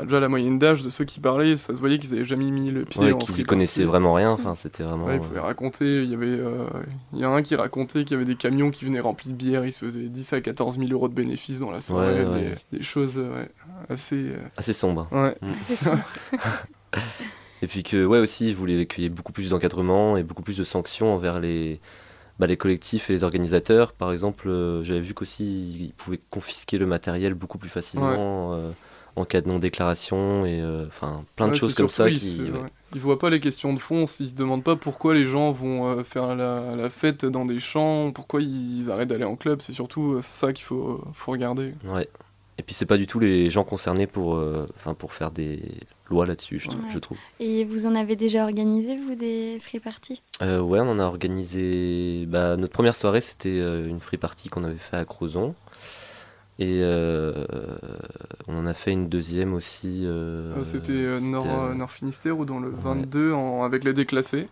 bah, 0.00 0.06
déjà 0.06 0.20
la 0.20 0.28
moyenne 0.28 0.58
d'âge 0.58 0.82
de 0.82 0.90
ceux 0.90 1.04
qui 1.04 1.20
parlaient, 1.20 1.56
ça 1.56 1.74
se 1.74 1.80
voyait 1.80 1.98
qu'ils 1.98 2.12
avaient 2.14 2.24
jamais 2.24 2.50
mis 2.50 2.70
le 2.70 2.84
pied 2.84 3.00
Ouais, 3.02 3.12
en 3.12 3.18
qu'ils 3.18 3.46
connaissaient 3.46 3.82
party. 3.82 3.90
vraiment 3.90 4.14
rien. 4.14 4.30
Enfin, 4.30 4.54
c'était 4.54 4.82
vraiment. 4.82 5.06
Ouais, 5.06 5.16
ils 5.16 5.20
euh, 5.20 5.26
pouvaient 5.26 5.40
raconter, 5.40 6.02
il 6.02 6.10
y 6.10 6.14
avait, 6.14 6.26
euh, 6.26 6.64
il 7.12 7.18
y 7.20 7.24
a 7.24 7.28
un 7.28 7.42
qui 7.42 7.54
racontait 7.54 8.04
qu'il 8.04 8.12
y 8.12 8.14
avait 8.14 8.24
des 8.24 8.36
camions 8.36 8.70
qui 8.70 8.84
venaient 8.84 9.00
remplis 9.00 9.30
de 9.30 9.34
bière, 9.36 9.64
ils 9.64 9.72
se 9.72 9.84
faisaient 9.84 10.00
10 10.08 10.32
à 10.32 10.40
14 10.40 10.78
000 10.78 10.90
euros 10.92 11.08
de 11.08 11.14
bénéfices 11.14 11.60
dans 11.60 11.70
la 11.70 11.80
soirée, 11.80 12.24
Ouais, 12.24 12.30
ouais. 12.30 12.56
Des, 12.72 12.78
des 12.78 12.84
choses 12.84 13.14
euh, 13.16 13.34
ouais, 13.42 13.48
assez... 13.88 14.16
euh, 14.30 14.38
assez 14.56 14.72
sombre. 14.72 15.08
ouais. 15.12 15.34
C'est 15.62 15.76
sûr. 15.76 15.96
Et 17.62 17.66
puis 17.66 17.82
que, 17.82 18.04
ouais, 18.06 18.18
aussi, 18.18 18.48
ils 18.48 18.56
voulaient 18.56 18.86
qu'il 18.86 19.02
y 19.04 19.06
ait 19.06 19.10
beaucoup 19.10 19.32
plus 19.32 19.50
d'encadrement 19.50 20.16
et 20.16 20.22
beaucoup 20.22 20.42
plus 20.42 20.56
de 20.56 20.64
sanctions 20.64 21.12
envers 21.14 21.40
les, 21.40 21.78
bah, 22.38 22.46
les 22.46 22.56
collectifs 22.56 23.10
et 23.10 23.12
les 23.12 23.22
organisateurs. 23.22 23.92
Par 23.92 24.12
exemple, 24.12 24.48
euh, 24.48 24.82
j'avais 24.82 25.00
vu 25.00 25.12
qu'aussi, 25.12 25.44
ils 25.88 25.92
pouvaient 25.92 26.20
confisquer 26.30 26.78
le 26.78 26.86
matériel 26.86 27.34
beaucoup 27.34 27.58
plus 27.58 27.68
facilement 27.68 28.54
euh, 28.54 28.70
en 29.16 29.24
cas 29.24 29.40
de 29.40 29.48
non-déclaration 29.48 30.44
et 30.46 30.60
euh, 30.60 30.86
enfin 30.86 31.24
plein 31.36 31.46
de 31.48 31.52
Ouais, 31.52 31.58
choses 31.58 31.74
comme 31.74 31.88
ça 31.88 32.08
ils 32.08 32.18
qui. 32.18 32.42
ouais. 32.42 32.50
ouais. 32.50 32.68
Ils 32.94 33.00
voient 33.00 33.18
pas 33.18 33.30
les 33.30 33.38
questions 33.40 33.72
de 33.72 33.78
fond, 33.78 34.06
ils 34.18 34.28
se 34.30 34.34
demandent 34.34 34.64
pas 34.64 34.74
pourquoi 34.76 35.14
les 35.14 35.24
gens 35.24 35.52
vont 35.52 35.86
euh, 35.86 36.02
faire 36.04 36.34
la, 36.34 36.74
la 36.74 36.90
fête 36.90 37.24
dans 37.24 37.44
des 37.44 37.60
champs, 37.60 38.10
pourquoi 38.12 38.40
ils 38.42 38.90
arrêtent 38.90 39.08
d'aller 39.08 39.24
en 39.24 39.36
club, 39.36 39.60
c'est 39.62 39.72
surtout 39.72 40.14
euh, 40.14 40.20
ça 40.20 40.52
qu'il 40.52 40.64
faut, 40.64 41.00
faut 41.12 41.30
regarder. 41.32 41.72
Ouais. 41.84 42.08
Et 42.58 42.62
puis 42.62 42.74
c'est 42.74 42.86
pas 42.86 42.98
du 42.98 43.06
tout 43.06 43.18
les 43.20 43.48
gens 43.48 43.64
concernés 43.64 44.06
pour, 44.06 44.34
euh, 44.34 44.66
enfin 44.76 44.92
pour 44.94 45.12
faire 45.12 45.30
des 45.30 45.62
lois 46.10 46.26
là-dessus, 46.26 46.58
je, 46.58 46.68
Ouais. 46.68 46.74
je 46.92 46.98
trouve. 46.98 47.16
Et 47.38 47.64
vous 47.64 47.86
en 47.86 47.94
avez 47.94 48.16
déjà 48.16 48.42
organisé, 48.42 48.96
vous, 48.96 49.14
des 49.14 49.58
free 49.62 49.78
parties? 49.78 50.20
Euh, 50.42 50.60
ouais, 50.60 50.80
on 50.80 50.88
en 50.90 50.98
a 50.98 51.04
organisé. 51.04 52.26
Bah, 52.26 52.56
notre 52.56 52.72
première 52.72 52.96
soirée, 52.96 53.20
c'était 53.20 53.48
euh, 53.60 53.88
une 53.88 54.00
free 54.00 54.16
party 54.18 54.48
qu'on 54.48 54.64
avait 54.64 54.74
fait 54.76 54.96
à 54.96 55.04
Crozon. 55.04 55.54
Et 56.62 56.80
euh, 56.82 57.32
on 58.46 58.54
en 58.54 58.66
a 58.66 58.74
fait 58.74 58.92
une 58.92 59.08
deuxième 59.08 59.54
aussi. 59.54 60.02
euh, 60.04 60.54
Euh, 60.58 60.64
C'était 60.64 60.92
euh, 60.92 61.18
Nord, 61.18 61.46
euh, 61.48 61.72
Nord 61.74 61.90
Finistère 61.90 62.38
ou 62.38 62.44
dans 62.44 62.60
le 62.60 62.68
ouais. 62.68 62.74
22 62.76 63.32
en- 63.32 63.62
avec 63.64 63.82
les 63.82 63.94
déclassés. 63.94 64.46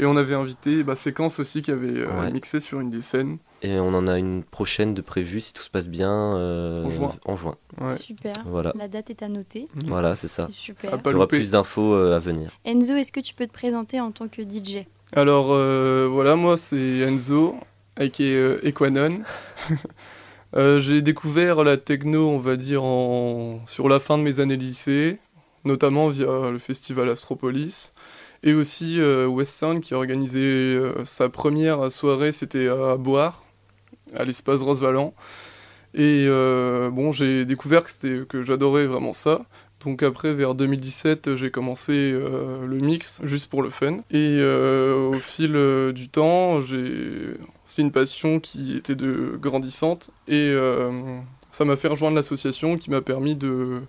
Et 0.00 0.04
on 0.06 0.16
avait 0.16 0.34
invité 0.34 0.82
bah, 0.82 0.96
Séquence 0.96 1.38
aussi 1.38 1.62
qui 1.62 1.70
avait 1.70 1.98
euh, 2.00 2.20
Ouais. 2.20 2.32
mixé 2.32 2.58
sur 2.58 2.80
une 2.80 2.90
des 2.90 3.00
scènes. 3.00 3.38
Et 3.62 3.78
on 3.78 3.94
en 3.94 4.08
a 4.08 4.18
une 4.18 4.42
prochaine 4.42 4.92
de 4.92 5.00
prévue 5.02 5.40
si 5.40 5.52
tout 5.52 5.62
se 5.62 5.70
passe 5.70 5.86
bien. 5.86 6.10
euh, 6.36 6.84
En 6.84 6.90
juin. 6.90 7.12
En 7.26 7.36
juin. 7.36 7.54
Ouais. 7.80 7.96
Super. 7.96 8.32
Voilà. 8.46 8.72
La 8.76 8.88
date 8.88 9.10
est 9.10 9.22
à 9.22 9.28
noter. 9.28 9.68
Voilà, 9.86 10.16
c'est 10.16 10.26
ça. 10.26 10.48
Super. 10.48 10.98
Il 11.06 11.10
y 11.12 11.14
aura 11.14 11.28
plus 11.28 11.52
d'infos 11.52 11.94
euh, 11.94 12.16
à 12.16 12.18
venir. 12.18 12.50
Enzo, 12.64 12.94
est-ce 12.94 13.12
que 13.12 13.20
tu 13.20 13.34
peux 13.34 13.46
te 13.46 13.52
présenter 13.52 14.00
en 14.00 14.10
tant 14.10 14.26
que 14.26 14.42
DJ 14.42 14.84
Alors 15.12 15.52
euh, 15.52 16.08
voilà, 16.10 16.34
moi 16.34 16.56
c'est 16.56 16.98
Enzo, 17.02 17.54
euh, 18.00 18.58
Equanon. 18.64 19.10
Euh, 20.54 20.78
J'ai 20.78 21.00
découvert 21.02 21.64
la 21.64 21.76
techno, 21.76 22.28
on 22.28 22.38
va 22.38 22.56
dire, 22.56 22.84
en... 22.84 23.60
sur 23.66 23.88
la 23.88 23.98
fin 23.98 24.18
de 24.18 24.22
mes 24.22 24.40
années 24.40 24.56
lycée, 24.56 25.18
notamment 25.64 26.08
via 26.08 26.50
le 26.50 26.58
festival 26.58 27.08
Astropolis. 27.08 27.92
Et 28.42 28.54
aussi 28.54 29.00
euh, 29.00 29.26
West 29.26 29.58
Sound 29.58 29.80
qui 29.80 29.94
a 29.94 29.96
organisé 29.96 30.40
euh, 30.40 31.04
sa 31.04 31.28
première 31.28 31.90
soirée, 31.90 32.32
c'était 32.32 32.68
à 32.68 32.96
Boire, 32.96 33.44
à 34.14 34.24
l'espace 34.24 34.60
Rosevalent. 34.60 35.14
Et 35.94 36.26
bon, 36.26 37.12
j'ai 37.12 37.44
découvert 37.44 37.84
que 37.84 38.42
j'adorais 38.42 38.86
vraiment 38.86 39.12
ça. 39.12 39.42
Donc 39.84 40.02
après, 40.02 40.32
vers 40.32 40.54
2017, 40.54 41.34
j'ai 41.34 41.50
commencé 41.50 41.92
euh, 41.92 42.66
le 42.66 42.76
mix 42.78 43.20
juste 43.24 43.50
pour 43.50 43.62
le 43.62 43.70
fun. 43.70 43.96
Et 44.10 44.38
euh, 44.40 45.08
au 45.10 45.18
fil 45.18 45.56
euh, 45.56 45.92
du 45.92 46.08
temps, 46.08 46.60
j'ai 46.60 47.34
c'est 47.64 47.82
une 47.82 47.90
passion 47.92 48.38
qui 48.38 48.76
était 48.76 48.94
de 48.94 49.36
grandissante 49.40 50.10
et 50.28 50.54
ça 51.50 51.64
m'a 51.64 51.76
fait 51.76 51.88
rejoindre 51.88 52.16
l'association 52.16 52.76
qui 52.76 52.90
m'a 52.90 53.00
permis 53.00 53.34
de 53.34 53.80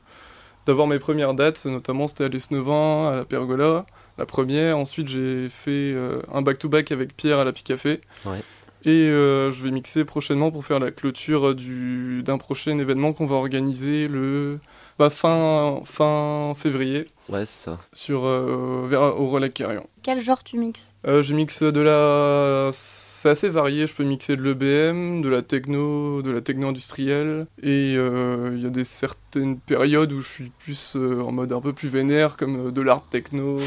d'avoir 0.65 0.87
mes 0.87 0.99
premières 0.99 1.33
dates, 1.33 1.65
notamment 1.65 2.07
c'était 2.07 2.23
à 2.23 2.29
l'Esnevin, 2.29 3.09
à 3.11 3.15
la 3.17 3.25
Pergola, 3.25 3.85
la 4.17 4.25
première. 4.25 4.77
Ensuite, 4.77 5.09
j'ai 5.09 5.49
fait 5.49 5.93
un 6.33 6.41
back-to-back 6.41 6.91
avec 6.93 7.15
Pierre 7.17 7.39
à 7.39 7.43
la 7.43 7.51
Picafé. 7.51 7.99
Ouais. 8.25 8.41
Et 8.85 8.89
euh, 9.09 9.51
je 9.51 9.63
vais 9.63 9.71
mixer 9.71 10.05
prochainement 10.05 10.51
pour 10.51 10.65
faire 10.65 10.79
la 10.79 10.91
clôture 10.91 11.53
du- 11.55 12.21
d'un 12.23 12.37
prochain 12.37 12.77
événement 12.79 13.11
qu'on 13.13 13.25
va 13.25 13.35
organiser 13.35 14.07
le 14.07 14.59
fin, 15.09 15.81
fin 15.85 16.53
février 16.55 17.07
Ouais, 17.29 17.45
c'est 17.45 17.63
ça. 17.69 17.75
sur, 17.93 18.25
euh, 18.25 18.85
vers, 18.87 19.01
au 19.19 19.27
Relais 19.29 19.49
Carrion. 19.49 19.87
Quel 20.03 20.19
genre 20.19 20.43
tu 20.43 20.57
mixes? 20.57 20.93
Euh, 21.07 21.23
je 21.23 21.33
mixe 21.33 21.63
de 21.63 21.79
la. 21.79 22.69
C'est 22.73 23.29
assez 23.29 23.47
varié. 23.49 23.87
Je 23.87 23.93
peux 23.93 24.03
mixer 24.03 24.35
de 24.35 24.41
l'EBM, 24.43 25.21
de 25.21 25.29
la 25.29 25.41
techno, 25.41 26.21
de 26.21 26.31
la 26.31 26.41
techno 26.41 26.67
industrielle. 26.67 27.47
Et 27.61 27.95
euh, 27.97 28.51
il 28.55 28.61
y 28.63 28.65
a 28.65 28.69
des 28.69 28.83
certaines 28.83 29.57
périodes 29.57 30.11
où 30.11 30.21
je 30.21 30.27
suis 30.27 30.51
plus 30.59 30.95
euh, 30.97 31.21
en 31.21 31.31
mode 31.31 31.53
un 31.53 31.61
peu 31.61 31.71
plus 31.71 31.87
vénère, 31.87 32.35
comme 32.35 32.67
euh, 32.67 32.71
de 32.71 32.81
l'art 32.81 33.07
techno. 33.09 33.59
euh, 33.59 33.63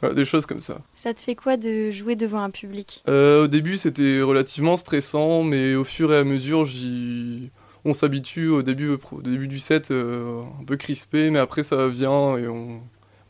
voilà, 0.00 0.14
des 0.14 0.24
choses 0.24 0.46
comme 0.46 0.60
ça. 0.60 0.78
Ça 0.94 1.12
te 1.14 1.20
fait 1.22 1.34
quoi 1.34 1.56
de 1.56 1.90
jouer 1.90 2.14
devant 2.14 2.40
un 2.42 2.50
public? 2.50 3.02
Euh, 3.08 3.44
au 3.44 3.46
début, 3.48 3.76
c'était 3.78 4.20
relativement 4.22 4.76
stressant, 4.76 5.42
mais 5.42 5.74
au 5.74 5.82
fur 5.84 6.12
et 6.12 6.18
à 6.18 6.24
mesure, 6.24 6.64
j'y. 6.66 7.50
On 7.84 7.94
s'habitue 7.94 8.48
au 8.48 8.62
début, 8.62 8.88
au 8.88 9.22
début 9.22 9.48
du 9.48 9.58
set, 9.58 9.90
euh, 9.90 10.42
un 10.60 10.64
peu 10.64 10.76
crispé, 10.76 11.30
mais 11.30 11.38
après 11.38 11.62
ça 11.62 11.86
vient 11.88 12.38
et 12.38 12.48
on, 12.48 12.80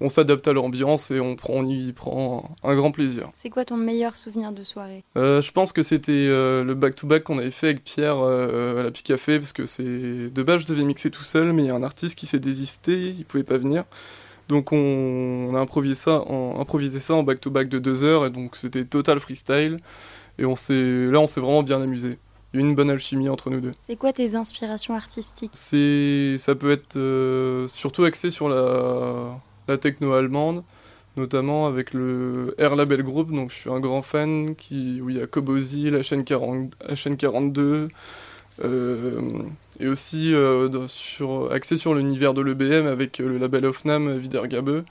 on 0.01 0.09
s'adapte 0.09 0.47
à 0.49 0.53
l'ambiance 0.53 1.11
et 1.11 1.21
on, 1.21 1.37
prend, 1.37 1.55
on 1.55 1.69
y 1.69 1.93
prend 1.93 2.55
un 2.63 2.75
grand 2.75 2.91
plaisir. 2.91 3.31
C'est 3.33 3.51
quoi 3.51 3.65
ton 3.65 3.77
meilleur 3.77 4.17
souvenir 4.17 4.53
de 4.53 4.63
soirée? 4.63 5.05
Euh, 5.17 5.41
je 5.41 5.51
pense 5.51 5.73
que 5.73 5.83
c'était 5.83 6.13
euh, 6.13 6.63
le 6.65 6.75
back-to-back 6.75 7.25
qu'on 7.25 7.39
avait 7.39 7.51
fait 7.51 7.69
avec 7.69 7.85
Pierre 7.85 8.19
euh, 8.19 8.81
à 8.81 8.83
la 8.83 8.91
Picafé, 8.91 9.39
parce 9.39 9.53
que 9.53 9.67
c'est 9.67 9.83
de 9.83 10.43
base 10.43 10.63
je 10.63 10.67
devais 10.67 10.85
mixer 10.85 11.11
tout 11.11 11.23
seul, 11.23 11.53
mais 11.53 11.65
il 11.65 11.67
y 11.67 11.71
a 11.71 11.75
un 11.75 11.83
artiste 11.83 12.19
qui 12.19 12.27
s'est 12.27 12.39
désisté, 12.39 13.11
il 13.11 13.25
pouvait 13.25 13.45
pas 13.45 13.59
venir. 13.59 13.85
Donc 14.49 14.73
on, 14.73 15.49
on 15.51 15.55
a 15.55 15.59
improvisé 15.59 15.95
ça, 15.95 16.21
en, 16.21 16.61
improvisé 16.61 17.01
ça 17.01 17.15
en 17.15 17.23
back-to-back 17.23 17.69
de 17.69 17.79
deux 17.79 18.05
heures, 18.05 18.27
et 18.27 18.31
donc 18.31 18.57
c'était 18.57 18.85
total 18.85 19.21
freestyle. 19.21 19.79
Et 20.39 20.45
on 20.45 20.55
là 20.55 21.21
on 21.21 21.27
s'est 21.29 21.41
vraiment 21.41 21.63
bien 21.63 21.81
amusé. 21.81 22.19
Une 22.55 22.77
bonne 22.77 22.89
alchimie 22.89 23.29
entre 23.29 23.51
nous 23.51 23.61
deux. 23.61 23.73
C'est 23.83 23.97
quoi 23.97 24.13
tes 24.13 24.37
inspirations 24.37 24.95
artistiques? 24.95 25.51
C'est, 25.55 26.37
ça 26.39 26.55
peut 26.55 26.71
être 26.71 26.97
euh, 26.97 27.67
surtout 27.67 28.05
axé 28.05 28.31
sur 28.31 28.49
la, 28.49 29.41
la 29.67 29.77
techno 29.77 30.13
allemande, 30.13 30.63
notamment 31.17 31.67
avec 31.67 31.93
le 31.93 32.55
Air 32.59 32.77
Label 32.77 33.03
Group. 33.03 33.33
Donc 33.33 33.51
je 33.51 33.57
suis 33.57 33.71
un 33.71 33.81
grand 33.81 34.03
fan 34.03 34.55
qui, 34.55 35.01
où 35.03 35.11
il 35.11 35.17
y 35.17 35.21
a 35.21 35.27
Kobozi, 35.27 35.91
la 35.91 36.03
chaîne, 36.03 36.23
40, 36.23 36.73
la 36.89 36.95
chaîne 36.95 37.17
42, 37.17 37.89
euh, 38.65 39.21
et 39.81 39.89
aussi 39.89 40.33
euh, 40.33 40.87
sur, 40.87 41.53
axé 41.53 41.77
sur 41.77 41.93
l'univers 41.95 42.35
de 42.35 42.41
l'EBM 42.41 42.87
avec 42.87 43.19
le 43.19 43.37
label 43.37 43.67
Ofnam 43.67 44.07
Wiedergabe. 44.07 44.85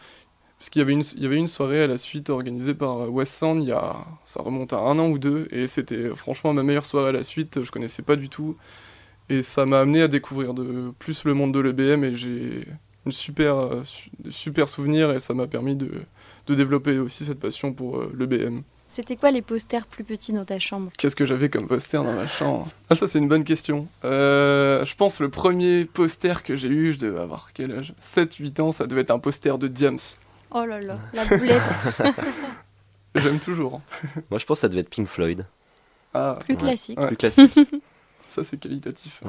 Parce 0.63 0.69
qu'il 0.69 0.79
y 0.79 0.83
avait 0.83 0.93
une, 0.93 1.03
il 1.17 1.23
y 1.23 1.25
avait 1.25 1.35
une 1.35 1.49
soirée 1.49 1.83
à 1.83 1.87
la 1.87 1.97
suite 1.97 2.29
organisée 2.29 2.73
par 2.73 2.99
euh, 2.99 3.07
West 3.07 3.33
Sound, 3.33 3.61
il 3.63 3.67
y 3.67 3.73
a, 3.73 3.97
ça 4.23 4.41
remonte 4.41 4.71
à 4.71 4.77
un 4.77 4.97
an 4.97 5.09
ou 5.09 5.19
deux, 5.19 5.45
et 5.51 5.67
c'était 5.67 6.15
franchement 6.15 6.53
ma 6.53 6.63
meilleure 6.63 6.85
soirée 6.85 7.09
à 7.09 7.11
la 7.11 7.23
suite, 7.23 7.65
je 7.65 7.69
connaissais 7.69 8.01
pas 8.01 8.15
du 8.15 8.29
tout. 8.29 8.55
Et 9.29 9.41
ça 9.41 9.65
m'a 9.65 9.81
amené 9.81 10.03
à 10.03 10.07
découvrir 10.07 10.53
de 10.53 10.93
plus 10.99 11.25
le 11.25 11.33
monde 11.33 11.53
de 11.53 11.59
l'EBM 11.59 12.05
et 12.05 12.15
j'ai 12.15 12.65
une 13.05 13.11
super, 13.11 13.57
euh, 13.57 13.83
super 14.29 14.69
souvenirs 14.69 15.11
et 15.11 15.19
ça 15.19 15.33
m'a 15.33 15.47
permis 15.47 15.75
de, 15.75 15.91
de 16.47 16.55
développer 16.55 16.97
aussi 16.97 17.25
cette 17.25 17.41
passion 17.41 17.73
pour 17.73 17.97
euh, 17.97 18.15
l'EBM. 18.17 18.61
C'était 18.87 19.17
quoi 19.17 19.31
les 19.31 19.41
posters 19.41 19.85
plus 19.85 20.05
petits 20.05 20.31
dans 20.31 20.45
ta 20.45 20.59
chambre? 20.59 20.91
Qu'est-ce 20.97 21.17
que 21.17 21.25
j'avais 21.25 21.49
comme 21.49 21.67
poster 21.67 21.97
dans 21.97 22.13
ma 22.13 22.27
chambre? 22.27 22.69
Ah 22.89 22.95
ça 22.95 23.09
c'est 23.09 23.19
une 23.19 23.27
bonne 23.27 23.43
question. 23.43 23.89
Euh, 24.05 24.85
je 24.85 24.95
pense 24.95 25.19
le 25.19 25.27
premier 25.27 25.83
poster 25.83 26.41
que 26.41 26.55
j'ai 26.55 26.69
eu, 26.69 26.93
je 26.93 26.99
devais 26.99 27.19
avoir 27.19 27.51
quel 27.53 27.73
âge? 27.73 27.93
7-8 28.01 28.61
ans, 28.61 28.71
ça 28.71 28.87
devait 28.87 29.01
être 29.01 29.11
un 29.11 29.19
poster 29.19 29.57
de 29.57 29.67
Diams. 29.67 29.99
Oh 30.53 30.65
là 30.65 30.79
là, 30.79 30.97
la 31.13 31.25
boulette 31.25 31.61
J'aime 33.15 33.39
toujours. 33.39 33.81
Moi, 34.31 34.39
je 34.39 34.45
pense 34.45 34.57
que 34.57 34.61
ça 34.61 34.69
devait 34.69 34.81
être 34.81 34.89
Pink 34.89 35.07
Floyd. 35.07 35.45
Ah, 36.13 36.37
plus 36.43 36.55
Ouais. 36.55 36.59
classique. 36.61 36.99
Ouais. 36.99 37.07
Plus 37.07 37.17
classique. 37.17 37.59
ça 38.29 38.43
c'est 38.43 38.57
qualitatif. 38.59 39.21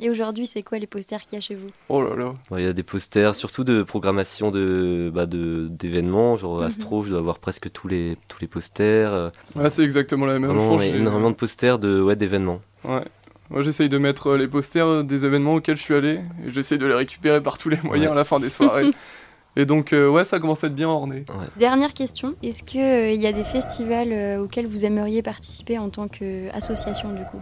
Et 0.00 0.10
aujourd'hui, 0.10 0.46
c'est 0.46 0.62
quoi 0.62 0.78
les 0.78 0.86
posters 0.86 1.22
qu'il 1.22 1.34
y 1.34 1.36
a 1.36 1.40
chez 1.40 1.54
vous? 1.54 1.68
Oh 1.88 2.02
là 2.02 2.16
là. 2.16 2.34
Ouais, 2.50 2.62
Il 2.62 2.66
y 2.66 2.68
a 2.68 2.72
des 2.72 2.82
posters, 2.82 3.34
surtout 3.34 3.62
de 3.64 3.82
programmation 3.82 4.50
de 4.50 5.10
bah, 5.14 5.24
de- 5.26 5.68
d'événements, 5.70 6.36
genre 6.36 6.58
Mhm. 6.60 6.64
Astro, 6.66 7.02
je 7.04 7.10
dois 7.10 7.18
avoir 7.20 7.38
presque 7.38 7.70
tous 7.70 7.88
les 7.88 8.16
tous 8.28 8.40
les 8.40 8.48
posters. 8.48 9.12
euh, 9.12 9.30
Ouais, 9.54 9.70
c'est 9.70 9.84
exactement 9.84 10.26
la 10.26 10.38
même 10.38 10.50
chose. 10.52 10.82
il 10.84 10.90
y 10.90 10.92
a 10.92 10.96
énormément 10.96 11.30
de 11.30 11.36
posters 11.36 11.78
de 11.78 12.00
ouais 12.02 12.16
d'événements. 12.16 12.60
Ouais. 12.84 13.04
Moi, 13.50 13.62
j'essaye 13.62 13.88
de 13.88 13.98
mettre 13.98 14.28
euh, 14.28 14.38
les 14.38 14.48
posters 14.48 15.04
des 15.04 15.24
événements 15.26 15.54
auxquels 15.54 15.76
je 15.76 15.82
suis 15.82 15.94
allé 15.94 16.20
et 16.44 16.50
j'essaye 16.50 16.78
de 16.78 16.86
les 16.86 16.94
récupérer 16.94 17.42
par 17.42 17.56
tous 17.58 17.68
les 17.68 17.78
moyens 17.82 18.06
Ouais. 18.08 18.12
à 18.12 18.16
la 18.16 18.24
fin 18.24 18.40
des 18.40 18.50
soirées. 18.50 18.90
et 19.56 19.64
donc, 19.66 19.92
euh, 19.92 20.08
ouais, 20.08 20.24
ça 20.24 20.38
commence 20.40 20.64
à 20.64 20.66
être 20.68 20.74
bien 20.74 20.88
orné. 20.88 21.24
Dernière 21.58 21.94
question, 21.94 22.34
est-ce 22.42 22.62
qu'il 22.62 23.20
y 23.22 23.26
a 23.26 23.32
des 23.32 23.44
festivals 23.44 24.08
euh, 24.12 24.38
auxquels 24.42 24.66
vous 24.66 24.84
aimeriez 24.84 25.22
participer 25.22 25.78
en 25.78 25.88
tant 25.90 26.08
qu'association 26.08 27.10
du 27.10 27.22
coup? 27.24 27.40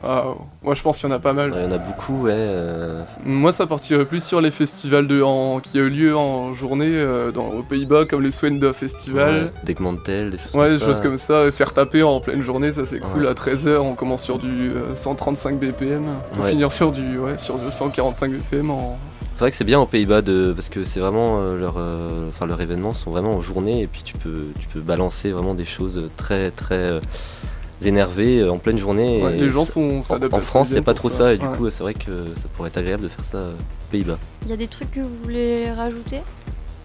Ah, 0.00 0.26
moi, 0.62 0.76
je 0.76 0.82
pense 0.82 0.98
qu'il 1.00 1.08
y 1.08 1.12
en 1.12 1.16
a 1.16 1.18
pas 1.18 1.32
mal. 1.32 1.50
Ouais, 1.50 1.58
Il 1.58 1.64
y 1.64 1.66
en 1.66 1.72
a 1.72 1.78
beaucoup, 1.78 2.22
ouais. 2.22 2.30
euh, 2.32 3.02
Moi, 3.24 3.50
ça 3.52 3.66
partirait 3.66 4.04
plus 4.04 4.22
sur 4.22 4.40
les 4.40 4.52
festivals 4.52 5.08
de, 5.08 5.20
en, 5.22 5.58
qui 5.58 5.76
a 5.76 5.82
eu 5.82 5.90
lieu 5.90 6.16
en 6.16 6.54
journée 6.54 6.86
euh, 6.88 7.32
dans, 7.32 7.48
aux 7.48 7.64
Pays-Bas, 7.64 8.04
comme 8.04 8.22
les 8.22 8.30
Swenda 8.30 8.72
Festival. 8.72 9.34
ouais, 9.46 9.52
Deckmantel, 9.64 10.30
des 10.30 10.38
choses 10.38 10.54
Ouais, 10.54 10.68
comme 10.68 10.72
des 10.74 10.78
ça. 10.78 10.86
choses 10.86 11.00
comme 11.00 11.18
ça, 11.18 11.50
faire 11.50 11.74
taper 11.74 12.04
en 12.04 12.20
pleine 12.20 12.42
journée, 12.42 12.72
ça 12.72 12.86
c'est 12.86 13.00
cool. 13.00 13.24
Ouais. 13.24 13.28
À 13.28 13.32
13h, 13.34 13.78
on 13.78 13.94
commence 13.94 14.22
sur 14.22 14.38
du 14.38 14.70
euh, 14.70 14.94
135 14.94 15.58
BPM, 15.58 16.04
Ouais. 16.40 16.50
finir 16.50 16.72
sur 16.72 16.92
du, 16.92 17.18
ouais, 17.18 17.36
sur 17.38 17.58
du 17.58 17.68
145 17.68 18.30
BPM 18.30 18.70
en 18.70 18.96
C'est 19.38 19.44
vrai 19.44 19.50
que 19.52 19.56
c'est 19.56 19.62
bien 19.62 19.78
aux 19.78 19.86
Pays-Bas 19.86 20.20
de 20.20 20.52
parce 20.52 20.68
que 20.68 20.82
c'est 20.82 20.98
vraiment 20.98 21.38
euh, 21.38 21.56
leur, 21.60 21.74
euh, 21.76 22.26
enfin 22.28 22.44
leurs 22.44 22.60
événements 22.60 22.92
sont 22.92 23.12
vraiment 23.12 23.36
en 23.36 23.40
journée 23.40 23.82
et 23.82 23.86
puis 23.86 24.02
tu 24.04 24.14
peux, 24.14 24.46
tu 24.58 24.66
peux 24.66 24.80
balancer 24.80 25.30
vraiment 25.30 25.54
des 25.54 25.64
choses 25.64 26.10
très 26.16 26.50
très 26.50 26.74
euh, 26.74 27.00
énervées 27.84 28.48
en 28.48 28.58
pleine 28.58 28.78
journée. 28.78 29.22
Ouais, 29.22 29.38
et 29.38 29.42
les 29.42 29.50
gens 29.50 29.64
sont 29.64 30.00
en, 30.00 30.40
France, 30.40 30.70
il 30.70 30.72
n'y 30.72 30.78
a 30.78 30.82
pas 30.82 30.92
trop 30.92 31.08
ça, 31.08 31.34
et 31.34 31.38
du 31.38 31.46
Ouais. 31.46 31.56
coup, 31.56 31.70
c'est 31.70 31.84
vrai 31.84 31.94
que 31.94 32.10
ça 32.34 32.48
pourrait 32.52 32.66
être 32.70 32.78
agréable 32.78 33.04
de 33.04 33.08
faire 33.08 33.24
ça 33.24 33.38
aux 33.38 33.92
Pays-Bas. 33.92 34.18
Il 34.42 34.50
y 34.50 34.54
a 34.54 34.56
des 34.56 34.66
trucs 34.66 34.90
que 34.90 35.00
vous 35.02 35.16
voulez 35.22 35.70
rajouter? 35.70 36.22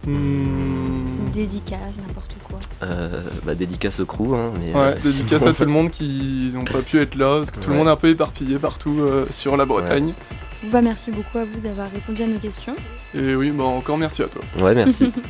Hmm. 0.06 1.32
Dédicaces, 1.34 1.96
n'importe 2.08 2.36
quoi. 2.44 2.60
Euh, 2.84 3.10
bah, 3.48 3.56
dédicace 3.56 4.00
au 4.00 4.06
crew, 4.06 4.36
hein, 4.36 4.52
mais 4.60 4.74
Ouais, 4.74 4.80
euh, 4.80 4.94
dédicace 5.04 5.40
sinon- 5.40 5.52
à 5.52 5.54
tout 5.56 5.64
le 5.66 5.72
monde 5.72 5.90
qui 5.90 6.52
n'ont 6.54 6.66
pas 6.66 6.84
pu 6.84 7.02
être 7.02 7.16
là, 7.16 7.40
parce 7.40 7.50
que 7.50 7.62
tout 7.62 7.72
le 7.72 7.78
monde 7.78 7.88
est 7.88 7.92
un 7.92 7.96
peu 7.96 8.10
éparpillé 8.10 8.60
partout 8.60 9.00
euh, 9.02 9.26
sur 9.32 9.58
la 9.58 9.66
Bretagne. 9.66 10.14
Bah, 10.66 10.82
merci 10.82 11.12
beaucoup 11.12 11.38
à 11.38 11.46
vous 11.46 11.60
d'avoir 11.60 11.92
répondu 11.92 12.24
à 12.24 12.28
nos 12.28 12.40
questions. 12.40 12.76
Et 13.14 13.36
oui, 13.36 13.52
bah 13.52 13.64
encore 13.66 13.98
merci 13.98 14.24
à 14.24 14.28
toi. 14.28 14.42
Ouais, 14.60 14.74
merci. 14.74 15.12